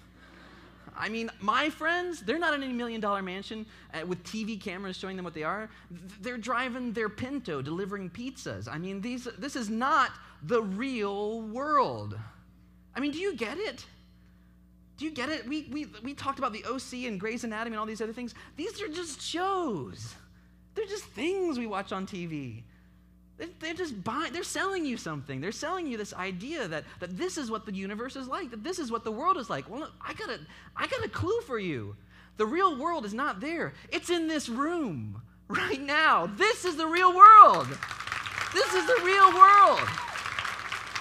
I 0.95 1.09
mean, 1.09 1.31
my 1.41 1.71
friends, 1.71 2.21
they're 2.21 2.39
not 2.39 2.53
in 2.55 2.63
any 2.63 2.73
million 2.75 3.01
dollar 3.01 3.23
mansion 3.23 3.65
uh, 3.95 4.05
with 4.07 4.23
TV 4.25 4.61
cameras 4.61 4.97
showing 4.97 5.17
them 5.17 5.25
what 5.25 5.33
they 5.33 5.43
are. 5.45 5.71
Th- 5.89 6.13
They're 6.21 6.37
driving 6.37 6.93
their 6.93 7.09
Pinto 7.09 7.63
delivering 7.63 8.11
pizzas. 8.11 8.69
I 8.71 8.77
mean, 8.79 9.01
these, 9.01 9.27
this 9.39 9.57
is 9.57 9.71
not 9.71 10.11
the 10.43 10.63
real 10.63 11.41
world. 11.43 12.19
I 12.95 13.01
mean, 13.01 13.13
do 13.13 13.19
you 13.19 13.35
get 13.35 13.59
it? 13.59 13.85
Do 14.99 15.05
you 15.05 15.11
get 15.11 15.29
it? 15.31 15.47
We, 15.49 15.69
we, 15.71 15.87
we 16.03 16.15
talked 16.15 16.39
about 16.39 16.53
the 16.53 16.65
OC 16.65 17.05
and 17.09 17.19
Grey's 17.19 17.45
Anatomy 17.45 17.75
and 17.75 17.81
all 17.81 17.87
these 17.87 18.01
other 18.03 18.13
things. 18.13 18.35
These 18.57 18.81
are 18.83 18.89
just 18.89 19.21
shows, 19.21 20.15
they're 20.75 20.87
just 20.87 21.05
things 21.05 21.59
we 21.59 21.67
watch 21.67 21.93
on 21.93 22.07
TV. 22.07 22.63
They- 23.39 23.49
They're 23.61 23.75
just 23.75 24.05
buying, 24.05 24.33
they're 24.33 24.43
selling 24.45 24.85
you 24.85 24.97
something. 24.97 25.41
They're 25.41 25.53
selling 25.53 25.87
you 25.87 25.97
this 25.97 26.13
idea 26.15 26.69
that, 26.69 26.85
that 27.01 27.17
this 27.17 27.39
is 27.39 27.51
what 27.51 27.65
the 27.67 27.73
universe 27.75 28.15
is 28.15 28.29
like, 28.29 28.51
that 28.51 28.63
this 28.63 28.79
is 28.79 28.91
what 28.93 29.05
the 29.05 29.11
world 29.11 29.39
is 29.39 29.49
like. 29.49 29.69
Well, 29.71 29.91
I 30.07 30.13
got, 30.13 30.29
a, 30.29 30.39
I 30.77 30.87
got 30.87 31.05
a 31.05 31.09
clue 31.09 31.41
for 31.47 31.59
you. 31.59 31.97
The 32.37 32.47
real 32.47 32.79
world 32.79 33.05
is 33.05 33.15
not 33.15 33.41
there, 33.41 33.73
it's 33.91 34.11
in 34.11 34.29
this 34.29 34.49
room 34.49 35.21
right 35.49 35.81
now. 35.81 36.27
This 36.27 36.65
is 36.65 36.77
the 36.77 36.87
real 36.87 37.15
world. 37.15 37.67
This 38.55 38.73
is 38.75 38.87
the 38.87 39.01
real 39.05 39.33
world. 39.35 39.81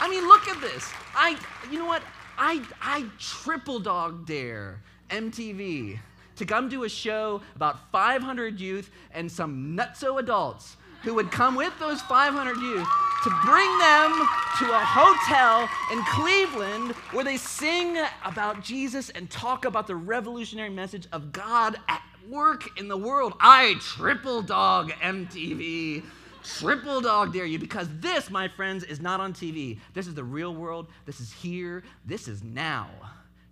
I 0.02 0.10
mean, 0.10 0.28
look 0.28 0.48
at 0.48 0.60
this. 0.60 0.92
I, 1.16 1.38
you 1.70 1.78
know 1.78 1.86
what? 1.86 2.02
I, 2.36 2.64
I 2.82 3.06
triple 3.20 3.80
dog 3.80 4.26
dare 4.26 4.82
MTV 5.12 6.00
to 6.38 6.46
come 6.46 6.70
do 6.70 6.86
a 6.86 6.90
show 6.90 7.40
about 7.56 7.92
500 7.92 8.60
youth 8.60 8.90
and 9.14 9.32
some 9.32 9.78
nutso 9.78 10.20
adults 10.20 10.76
who 11.04 11.14
would 11.14 11.32
come 11.32 11.56
with 11.56 11.72
those 11.78 12.02
500 12.02 12.58
youth 12.58 12.88
to 13.24 13.30
bring 13.46 13.78
them 13.78 14.28
to 14.58 14.72
a 14.72 14.82
hotel 14.84 15.70
in 15.92 16.04
Cleveland 16.06 16.94
where 17.12 17.24
they 17.24 17.38
sing 17.38 17.96
about 18.26 18.64
Jesus 18.64 19.12
and 19.12 19.30
talk 19.30 19.66
about 19.66 19.86
the 19.86 19.96
revolutionary 19.96 20.72
message 20.72 21.08
of 21.12 21.32
God 21.32 21.78
at 21.88 22.02
work 22.28 22.80
in 22.80 22.88
the 22.88 22.98
world. 22.98 23.34
I 23.40 23.76
triple 23.80 24.42
dog 24.42 24.92
MTV 24.94 26.02
triple 26.44 27.02
dog 27.02 27.34
dare 27.34 27.46
you 27.46 27.60
because 27.60 27.88
this, 28.00 28.30
my 28.30 28.48
friends, 28.48 28.84
is 28.84 29.02
not 29.02 29.20
on 29.20 29.34
TV. 29.34 29.80
This 29.94 30.08
is 30.08 30.16
the 30.16 30.24
real 30.24 30.54
world. 30.54 30.88
This 31.06 31.20
is 31.20 31.32
here. 31.32 31.84
This 32.06 32.28
is 32.28 32.44
now. 32.44 32.90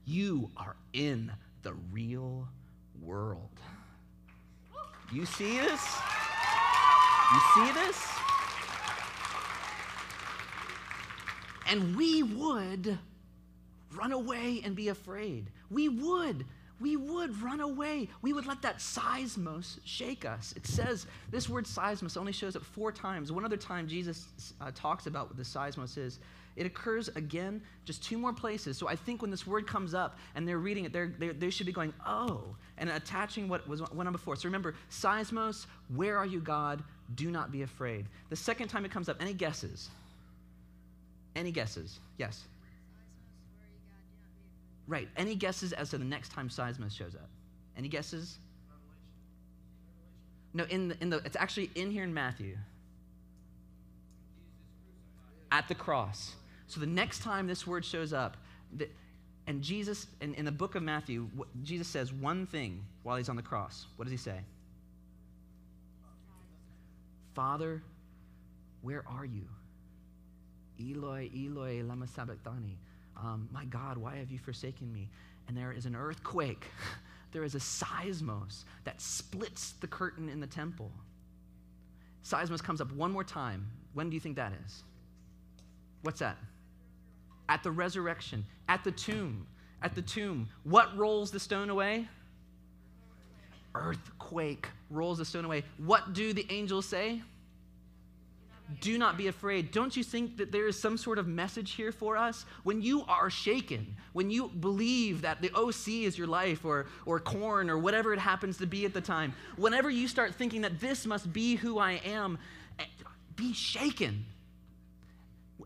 You 0.06 0.50
are 0.58 0.76
in 0.94 1.32
the 1.62 1.74
real 1.92 2.48
world. 3.02 3.50
You 5.12 5.26
see 5.26 5.58
this? 5.58 5.98
You 7.34 7.40
see 7.56 7.72
this? 7.74 8.08
And 11.68 11.96
we 11.96 12.24
would 12.24 12.98
run 13.94 14.12
away 14.12 14.62
and 14.64 14.76
be 14.76 14.90
afraid. 14.90 15.48
We 15.70 15.90
would. 15.90 16.46
We 16.80 16.96
would 16.96 17.42
run 17.42 17.60
away. 17.60 18.10
We 18.22 18.34
would 18.34 18.46
let 18.46 18.62
that 18.62 18.78
seismos 18.78 19.80
shake 19.84 20.26
us. 20.26 20.54
It 20.56 20.66
says 20.66 21.08
this 21.30 21.50
word 21.50 21.66
seismos 21.66 22.16
only 22.16 22.32
shows 22.32 22.56
up 22.56 22.64
four 22.64 22.92
times. 22.92 23.32
One 23.32 23.44
other 23.44 23.58
time 23.58 23.88
Jesus 23.88 24.28
uh, 24.62 24.72
talks 24.74 25.06
about 25.06 25.28
what 25.28 25.38
the 25.38 25.44
seismos 25.44 25.98
is. 25.98 26.20
It 26.56 26.66
occurs 26.66 27.08
again, 27.10 27.62
just 27.86 28.04
two 28.04 28.18
more 28.18 28.34
places. 28.34 28.78
So 28.78 28.88
I 28.88 28.96
think 28.96 29.22
when 29.22 29.32
this 29.32 29.48
word 29.48 29.66
comes 29.66 29.94
up 29.94 30.18
and 30.36 30.48
they're 30.48 30.58
reading 30.58 30.84
it, 30.84 30.92
they're, 30.92 31.14
they're, 31.18 31.32
they 31.32 31.50
should 31.50 31.66
be 31.66 31.72
going, 31.72 31.94
oh, 32.06 32.44
and 32.78 32.90
attaching 32.90 33.48
what 33.48 33.68
was 33.68 33.82
went 33.94 34.08
on 34.08 34.12
before. 34.12 34.36
So 34.36 34.46
remember, 34.46 34.76
seismos, 34.92 35.68
where 35.96 36.18
are 36.18 36.26
you, 36.26 36.40
God? 36.40 36.84
Do 37.16 37.32
not 37.32 37.52
be 37.52 37.62
afraid. 37.62 38.08
The 38.30 38.36
second 38.36 38.68
time 38.68 38.84
it 38.84 38.92
comes 38.92 39.08
up, 39.08 39.22
any 39.22 39.34
guesses? 39.34 39.90
Any 41.36 41.52
guesses? 41.52 42.00
Yes. 42.18 42.44
Right. 44.90 45.08
Any 45.16 45.36
guesses 45.36 45.72
as 45.72 45.92
to 45.92 46.00
the 46.00 46.04
next 46.04 46.30
time 46.30 46.50
seismos 46.50 46.98
shows 46.98 47.14
up? 47.14 47.30
Any 47.78 47.88
guesses? 47.88 48.40
No, 50.52 50.64
in 50.64 50.88
the, 50.88 50.98
in 51.00 51.12
the 51.12 51.18
it's 51.18 51.36
actually 51.36 51.70
in 51.76 51.92
here 51.92 52.04
in 52.04 52.12
Matthew. 52.12 52.58
At 55.52 55.68
the 55.68 55.76
cross. 55.76 56.34
So 56.66 56.80
the 56.80 56.88
next 56.88 57.22
time 57.22 57.46
this 57.46 57.68
word 57.68 57.86
shows 57.86 58.14
up, 58.14 58.36
the, 58.76 58.90
and 59.46 59.62
Jesus, 59.62 60.08
in, 60.22 60.34
in 60.34 60.44
the 60.44 60.52
book 60.52 60.74
of 60.74 60.82
Matthew, 60.82 61.30
Jesus 61.64 61.88
says 61.88 62.12
one 62.12 62.48
thing 62.48 62.84
while 63.04 63.16
he's 63.16 63.30
on 63.30 63.36
the 63.36 63.44
cross. 63.44 63.86
What 63.96 64.06
does 64.06 64.12
he 64.12 64.18
say? 64.18 64.40
Father, 67.36 67.84
where 68.82 69.04
are 69.08 69.26
you? 69.26 69.46
Eloi, 70.80 71.30
Eloi, 71.36 71.84
lama 71.84 72.08
sabachthani. 72.08 72.80
Um, 73.22 73.50
my 73.52 73.66
God, 73.66 73.98
why 73.98 74.18
have 74.18 74.32
you 74.32 74.40
forsaken 74.40 74.92
me? 74.92 75.10
And 75.48 75.58
there 75.58 75.72
is 75.72 75.86
an 75.86 75.96
earthquake. 75.96 76.66
There 77.32 77.44
is 77.44 77.54
a 77.54 77.60
seismos 77.60 78.64
that 78.86 79.00
splits 79.00 79.74
the 79.74 79.86
curtain 79.86 80.30
in 80.30 80.40
the 80.40 80.48
temple. 80.48 80.90
Seismos 82.26 82.64
comes 82.64 82.82
up 82.82 82.92
one 82.92 83.12
more 83.12 83.24
time. 83.24 83.68
When 83.94 84.10
do 84.10 84.16
you 84.16 84.20
think 84.20 84.36
that 84.38 84.52
is? 84.66 84.82
What's 86.02 86.22
that? 86.22 86.38
At 87.48 87.62
the 87.62 87.70
resurrection, 87.70 88.48
at 88.68 88.84
the 88.84 88.90
tomb. 88.90 89.46
At 89.84 89.94
the 89.94 90.02
tomb. 90.02 90.50
What 90.64 90.98
rolls 90.98 91.30
the 91.30 91.40
stone 91.40 91.70
away? 91.70 92.08
earthquake 93.76 94.68
rolls 94.90 95.18
the 95.18 95.26
stone 95.26 95.46
away. 95.46 95.64
What 95.78 96.14
do 96.14 96.34
the 96.34 96.46
angels 96.50 96.86
say? 96.86 97.22
Do 98.82 98.98
not 99.00 99.18
be 99.18 99.28
afraid. 99.28 99.72
Don't 99.72 99.98
you 99.98 100.04
think 100.04 100.38
that 100.38 100.52
there 100.52 100.68
is 100.68 100.80
some 100.80 100.96
sort 100.96 101.18
of 101.18 101.28
message 101.28 101.72
here 101.72 101.92
for 101.92 102.16
us? 102.16 102.46
When 102.64 102.82
you 102.82 103.04
are 103.08 103.30
shaken, 103.30 103.96
when 104.14 104.30
you 104.30 104.48
believe 104.48 105.22
that 105.24 105.42
the 105.42 105.52
OC 105.56 106.06
is 106.06 106.18
your 106.18 106.28
life 106.28 106.64
or, 106.64 106.86
or 107.06 107.20
corn 107.20 107.70
or 107.70 107.80
whatever 107.80 108.14
it 108.14 108.20
happens 108.20 108.58
to 108.58 108.68
be 108.68 108.86
at 108.86 108.94
the 108.94 109.02
time, 109.02 109.34
whenever 109.58 109.90
you 109.90 110.08
start 110.08 110.36
thinking 110.36 110.62
that 110.62 110.80
this 110.80 111.08
must 111.08 111.34
be 111.34 111.56
who 111.56 111.80
I 111.80 111.94
am, 112.06 112.38
eh, 112.78 112.84
be 113.36 113.54
shaken. 113.54 114.24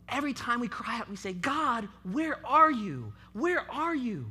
Every 0.07 0.33
time 0.33 0.61
we 0.61 0.69
cry 0.69 0.97
out, 0.97 1.09
we 1.09 1.17
say, 1.17 1.33
God, 1.33 1.89
where 2.09 2.39
are 2.45 2.71
you? 2.71 3.11
Where 3.33 3.69
are 3.69 3.95
you? 3.95 4.27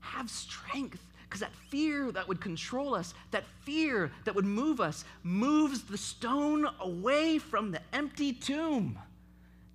Have 0.00 0.28
strength 0.28 1.04
because 1.34 1.50
that 1.50 1.68
fear 1.68 2.12
that 2.12 2.28
would 2.28 2.40
control 2.40 2.94
us, 2.94 3.12
that 3.32 3.42
fear 3.64 4.12
that 4.24 4.36
would 4.36 4.44
move 4.44 4.80
us, 4.80 5.04
moves 5.24 5.82
the 5.82 5.98
stone 5.98 6.64
away 6.78 7.38
from 7.38 7.72
the 7.72 7.80
empty 7.92 8.32
tomb. 8.32 8.96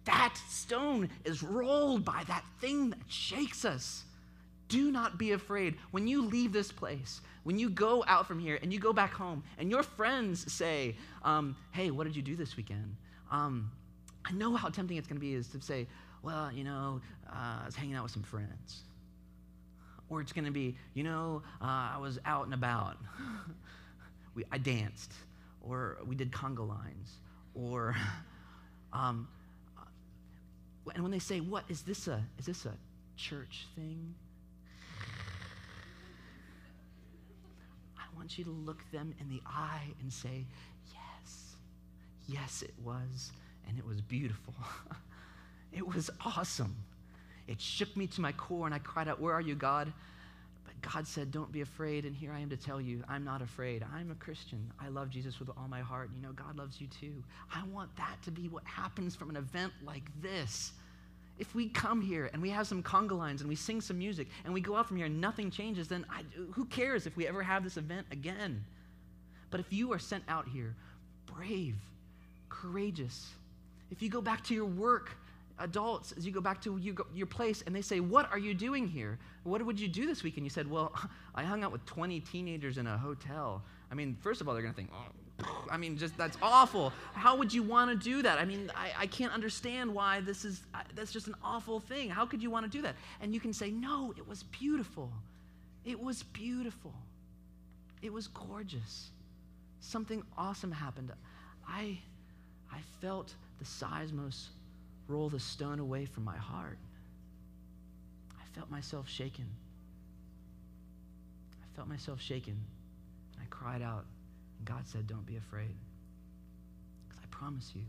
That 0.05 0.35
stone 0.47 1.09
is 1.25 1.43
rolled 1.43 2.05
by 2.05 2.23
that 2.29 2.45
thing 2.61 2.91
that 2.91 2.99
shakes 3.09 3.65
us. 3.65 4.05
Do 4.69 4.89
not 4.89 5.17
be 5.17 5.33
afraid. 5.33 5.75
When 5.91 6.07
you 6.07 6.21
leave 6.21 6.53
this 6.53 6.71
place, 6.71 7.19
when 7.43 7.59
you 7.59 7.69
go 7.69 8.05
out 8.07 8.25
from 8.25 8.39
here 8.39 8.57
and 8.61 8.71
you 8.71 8.79
go 8.79 8.93
back 8.93 9.11
home, 9.11 9.43
and 9.57 9.69
your 9.69 9.83
friends 9.83 10.49
say, 10.49 10.95
um, 11.23 11.57
Hey, 11.73 11.91
what 11.91 12.05
did 12.05 12.15
you 12.15 12.21
do 12.21 12.37
this 12.37 12.55
weekend? 12.55 12.95
Um, 13.29 13.69
I 14.23 14.31
know 14.31 14.55
how 14.55 14.69
tempting 14.69 14.95
it's 14.95 15.09
going 15.09 15.17
to 15.17 15.21
be 15.21 15.33
is 15.33 15.49
to 15.49 15.59
say, 15.59 15.87
Well, 16.23 16.53
you 16.53 16.63
know, 16.63 17.01
uh, 17.27 17.63
I 17.63 17.65
was 17.65 17.75
hanging 17.75 17.95
out 17.95 18.03
with 18.03 18.13
some 18.13 18.23
friends. 18.23 18.83
Or 20.09 20.21
it's 20.21 20.33
going 20.33 20.45
to 20.45 20.51
be, 20.51 20.75
you 20.93 21.03
know, 21.03 21.43
uh, 21.61 21.93
I 21.93 21.97
was 21.99 22.17
out 22.25 22.45
and 22.45 22.53
about. 22.53 22.97
we, 24.35 24.43
I 24.51 24.57
danced. 24.57 25.13
Or 25.61 25.97
we 26.05 26.15
did 26.15 26.31
conga 26.31 26.67
lines. 26.67 27.11
Or, 27.53 27.95
um, 28.93 29.27
and 30.93 31.03
when 31.03 31.11
they 31.11 31.19
say, 31.19 31.39
what, 31.39 31.65
is 31.69 31.83
this 31.83 32.07
a, 32.07 32.23
is 32.39 32.45
this 32.45 32.65
a 32.65 32.73
church 33.15 33.67
thing? 33.75 34.15
I 37.97 38.15
want 38.15 38.37
you 38.37 38.43
to 38.45 38.51
look 38.51 38.79
them 38.91 39.13
in 39.19 39.29
the 39.29 39.41
eye 39.45 39.93
and 40.01 40.11
say, 40.11 40.45
yes, 40.91 41.55
yes, 42.27 42.63
it 42.63 42.73
was, 42.83 43.31
and 43.67 43.77
it 43.77 43.85
was 43.85 44.01
beautiful. 44.01 44.53
it 45.71 45.87
was 45.87 46.09
awesome. 46.25 46.75
It 47.49 47.59
shook 47.59 47.97
me 47.97 48.05
to 48.05 48.21
my 48.21 48.31
core, 48.33 48.67
and 48.67 48.75
I 48.75 48.77
cried 48.77 49.07
out, 49.07 49.19
Where 49.19 49.33
are 49.33 49.41
you, 49.41 49.55
God? 49.55 49.91
But 50.65 50.93
God 50.93 51.07
said, 51.07 51.31
Don't 51.31 51.51
be 51.51 51.61
afraid. 51.61 52.05
And 52.05 52.15
here 52.15 52.31
I 52.31 52.39
am 52.39 52.49
to 52.51 52.57
tell 52.57 52.79
you, 52.79 53.03
I'm 53.09 53.25
not 53.25 53.41
afraid. 53.41 53.83
I'm 53.91 54.11
a 54.11 54.15
Christian. 54.15 54.71
I 54.79 54.89
love 54.89 55.09
Jesus 55.09 55.39
with 55.39 55.49
all 55.49 55.67
my 55.67 55.81
heart. 55.81 56.11
You 56.15 56.21
know, 56.21 56.31
God 56.31 56.55
loves 56.55 56.79
you 56.79 56.85
too. 56.87 57.23
I 57.53 57.63
want 57.73 57.93
that 57.97 58.21
to 58.25 58.31
be 58.31 58.47
what 58.49 58.63
happens 58.65 59.15
from 59.15 59.31
an 59.31 59.35
event 59.35 59.73
like 59.83 60.03
this. 60.21 60.73
If 61.39 61.55
we 61.55 61.69
come 61.69 62.01
here 62.01 62.29
and 62.33 62.41
we 62.41 62.51
have 62.51 62.67
some 62.67 62.83
conga 62.83 63.17
lines 63.17 63.41
and 63.41 63.49
we 63.49 63.55
sing 63.55 63.81
some 63.81 63.97
music 63.97 64.27
and 64.45 64.53
we 64.53 64.61
go 64.61 64.75
out 64.75 64.87
from 64.87 64.97
here 64.97 65.07
and 65.07 65.19
nothing 65.19 65.49
changes, 65.49 65.87
then 65.87 66.05
I, 66.07 66.21
who 66.51 66.65
cares 66.65 67.07
if 67.07 67.17
we 67.17 67.27
ever 67.27 67.41
have 67.41 67.63
this 67.63 67.77
event 67.77 68.05
again? 68.11 68.63
But 69.49 69.59
if 69.59 69.73
you 69.73 69.91
are 69.91 69.99
sent 69.99 70.23
out 70.27 70.47
here, 70.47 70.75
brave, 71.25 71.77
courageous, 72.49 73.31
if 73.89 74.03
you 74.03 74.09
go 74.09 74.21
back 74.21 74.43
to 74.45 74.53
your 74.53 74.65
work 74.65 75.15
adults, 75.59 76.13
as 76.17 76.25
you 76.25 76.31
go 76.31 76.41
back 76.41 76.61
to 76.61 76.77
you 76.77 76.93
go, 76.93 77.05
your 77.13 77.27
place 77.27 77.63
and 77.65 77.75
they 77.75 77.81
say, 77.81 77.99
What 77.99 78.31
are 78.31 78.37
you 78.37 78.53
doing 78.53 78.87
here? 78.87 79.19
What 79.43 79.65
would 79.65 79.79
you 79.79 79.87
do 79.87 80.05
this 80.05 80.23
week? 80.23 80.37
And 80.37 80.45
you 80.45 80.49
said, 80.49 80.69
Well, 80.69 80.93
I 81.35 81.43
hung 81.43 81.63
out 81.63 81.71
with 81.71 81.85
20 81.85 82.19
teenagers 82.21 82.77
in 82.77 82.87
a 82.87 82.97
hotel. 82.97 83.61
I 83.91 83.95
mean, 83.95 84.17
first 84.21 84.41
of 84.41 84.47
all, 84.47 84.53
they're 84.53 84.63
going 84.63 84.73
to 84.73 84.77
think, 84.77 84.91
Oh, 84.93 85.65
I 85.71 85.77
mean, 85.77 85.97
just 85.97 86.17
that's 86.17 86.37
awful. 86.41 86.91
How 87.13 87.35
would 87.37 87.53
you 87.53 87.63
want 87.63 87.91
to 87.91 88.09
do 88.09 88.21
that? 88.23 88.39
I 88.39 88.45
mean, 88.45 88.71
I, 88.75 89.03
I 89.03 89.07
can't 89.07 89.33
understand 89.33 89.93
why 89.93 90.19
this 90.21 90.43
is, 90.43 90.61
that's 90.95 91.11
just 91.11 91.27
an 91.27 91.35
awful 91.43 91.79
thing. 91.79 92.09
How 92.09 92.25
could 92.25 92.43
you 92.43 92.49
want 92.49 92.65
to 92.65 92.71
do 92.71 92.81
that? 92.81 92.95
And 93.21 93.33
you 93.33 93.39
can 93.39 93.53
say, 93.53 93.71
No, 93.71 94.13
it 94.17 94.27
was 94.27 94.43
beautiful. 94.43 95.11
It 95.85 96.01
was 96.01 96.23
beautiful. 96.23 96.93
It 98.01 98.11
was 98.11 98.27
gorgeous. 98.27 99.09
Something 99.81 100.23
awesome 100.37 100.71
happened. 100.71 101.11
I, 101.67 101.97
I 102.71 102.79
felt 103.01 103.33
the 103.59 103.65
seismos 103.65 104.47
roll 105.09 105.27
the 105.27 105.39
stone 105.39 105.79
away 105.79 106.05
from 106.05 106.23
my 106.23 106.37
heart. 106.37 106.77
I 108.39 108.55
felt 108.55 108.69
myself 108.69 109.09
shaken. 109.09 109.45
I 111.61 111.75
felt 111.75 111.89
myself 111.89 112.21
shaken. 112.21 112.57
And 113.33 113.43
I 113.43 113.45
cried 113.49 113.81
out, 113.81 114.05
and 114.57 114.67
God 114.67 114.87
said, 114.87 115.07
Don't 115.07 115.25
be 115.25 115.35
afraid. 115.35 115.75
Because 117.07 117.21
I 117.23 117.35
promise 117.35 117.71
you, 117.75 117.81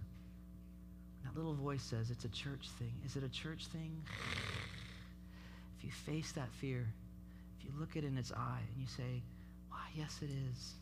that 1.24 1.36
little 1.36 1.54
voice 1.54 1.82
says 1.82 2.10
it's 2.10 2.24
a 2.24 2.28
church 2.28 2.68
thing. 2.78 2.92
Is 3.04 3.16
it 3.16 3.22
a 3.22 3.28
church 3.28 3.66
thing? 3.66 4.02
if 5.78 5.84
you 5.84 5.90
face 5.90 6.32
that 6.32 6.50
fear, 6.54 6.86
if 7.58 7.66
you 7.66 7.70
look 7.78 7.96
it 7.96 8.04
in 8.04 8.16
its 8.16 8.32
eye 8.32 8.62
and 8.72 8.80
you 8.80 8.88
say, 8.88 9.22
Why, 9.68 9.84
yes, 9.94 10.20
it 10.22 10.30
is. 10.50 10.72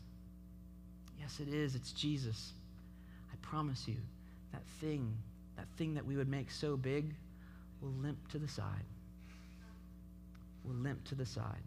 Yes, 1.19 1.41
it 1.41 1.53
is. 1.53 1.75
It's 1.75 1.91
Jesus. 1.91 2.53
I 3.31 3.35
promise 3.41 3.87
you, 3.87 3.97
that 4.53 4.63
thing 4.79 5.17
that 5.59 5.67
thing 5.77 5.93
that 5.95 6.05
we 6.05 6.15
would 6.15 6.29
make 6.29 6.49
so 6.49 6.77
big 6.77 7.13
will 7.81 7.93
limp 8.01 8.29
to 8.29 8.39
the 8.39 8.47
side. 8.47 8.85
Will 10.63 10.75
limp 10.75 11.03
to 11.05 11.15
the 11.15 11.25
side. 11.25 11.63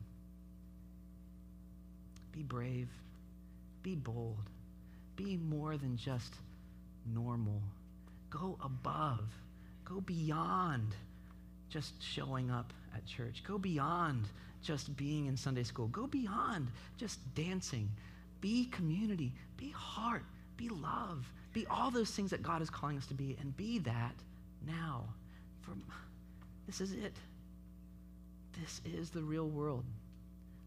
Be 2.32 2.42
brave. 2.42 2.88
Be 3.82 3.94
bold. 3.94 4.48
Be 5.16 5.36
more 5.36 5.76
than 5.76 5.98
just 5.98 6.34
normal. 7.12 7.60
Go 8.30 8.56
above. 8.64 9.28
Go 9.84 10.00
beyond 10.00 10.94
just 11.68 12.02
showing 12.02 12.50
up 12.50 12.72
at 12.94 13.04
church. 13.04 13.44
Go 13.46 13.58
beyond 13.58 14.24
just 14.62 14.96
being 14.96 15.26
in 15.26 15.36
Sunday 15.36 15.64
school. 15.64 15.88
Go 15.88 16.06
beyond 16.06 16.68
just 16.96 17.18
dancing. 17.34 17.90
Be 18.40 18.66
community. 18.66 19.34
Be 19.58 19.70
heart. 19.70 20.24
Be 20.56 20.70
love. 20.70 21.30
Be 21.52 21.66
all 21.66 21.90
those 21.90 22.10
things 22.10 22.30
that 22.30 22.42
God 22.42 22.62
is 22.62 22.70
calling 22.70 22.96
us 22.96 23.06
to 23.06 23.14
be, 23.14 23.36
and 23.40 23.56
be 23.56 23.78
that 23.80 24.14
now. 24.66 25.04
For 25.60 25.72
this 26.66 26.80
is 26.80 26.92
it. 26.92 27.14
This 28.60 28.80
is 28.84 29.10
the 29.10 29.22
real 29.22 29.48
world. 29.48 29.84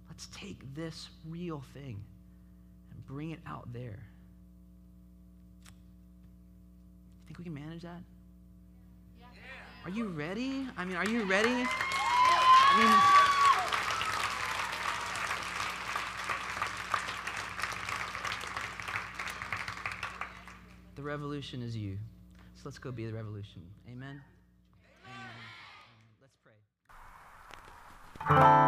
Let's 0.10 0.28
take 0.28 0.60
this 0.76 1.10
real 1.28 1.64
thing 1.74 2.04
and 2.92 3.06
bring 3.06 3.32
it 3.32 3.40
out 3.46 3.72
there. 3.74 4.00
You 7.22 7.28
think 7.28 7.40
we 7.40 7.44
can 7.46 7.54
manage 7.54 7.82
that? 7.82 8.02
Are 9.84 9.90
you 9.92 10.08
ready? 10.08 10.68
I 10.78 10.86
mean, 10.86 10.96
are 10.96 11.06
you 11.08 11.24
ready? 11.24 11.68
I 11.68 12.80
mean, 12.80 13.25
revolution 21.06 21.62
is 21.62 21.78
you. 21.78 21.98
So 22.56 22.62
let's 22.66 22.80
go 22.80 22.92
be 22.92 23.06
the 23.06 23.14
revolution. 23.14 23.62
Amen. 23.88 24.22
Amen. 25.06 25.42
Let's 26.20 26.36
pray. 28.28 28.65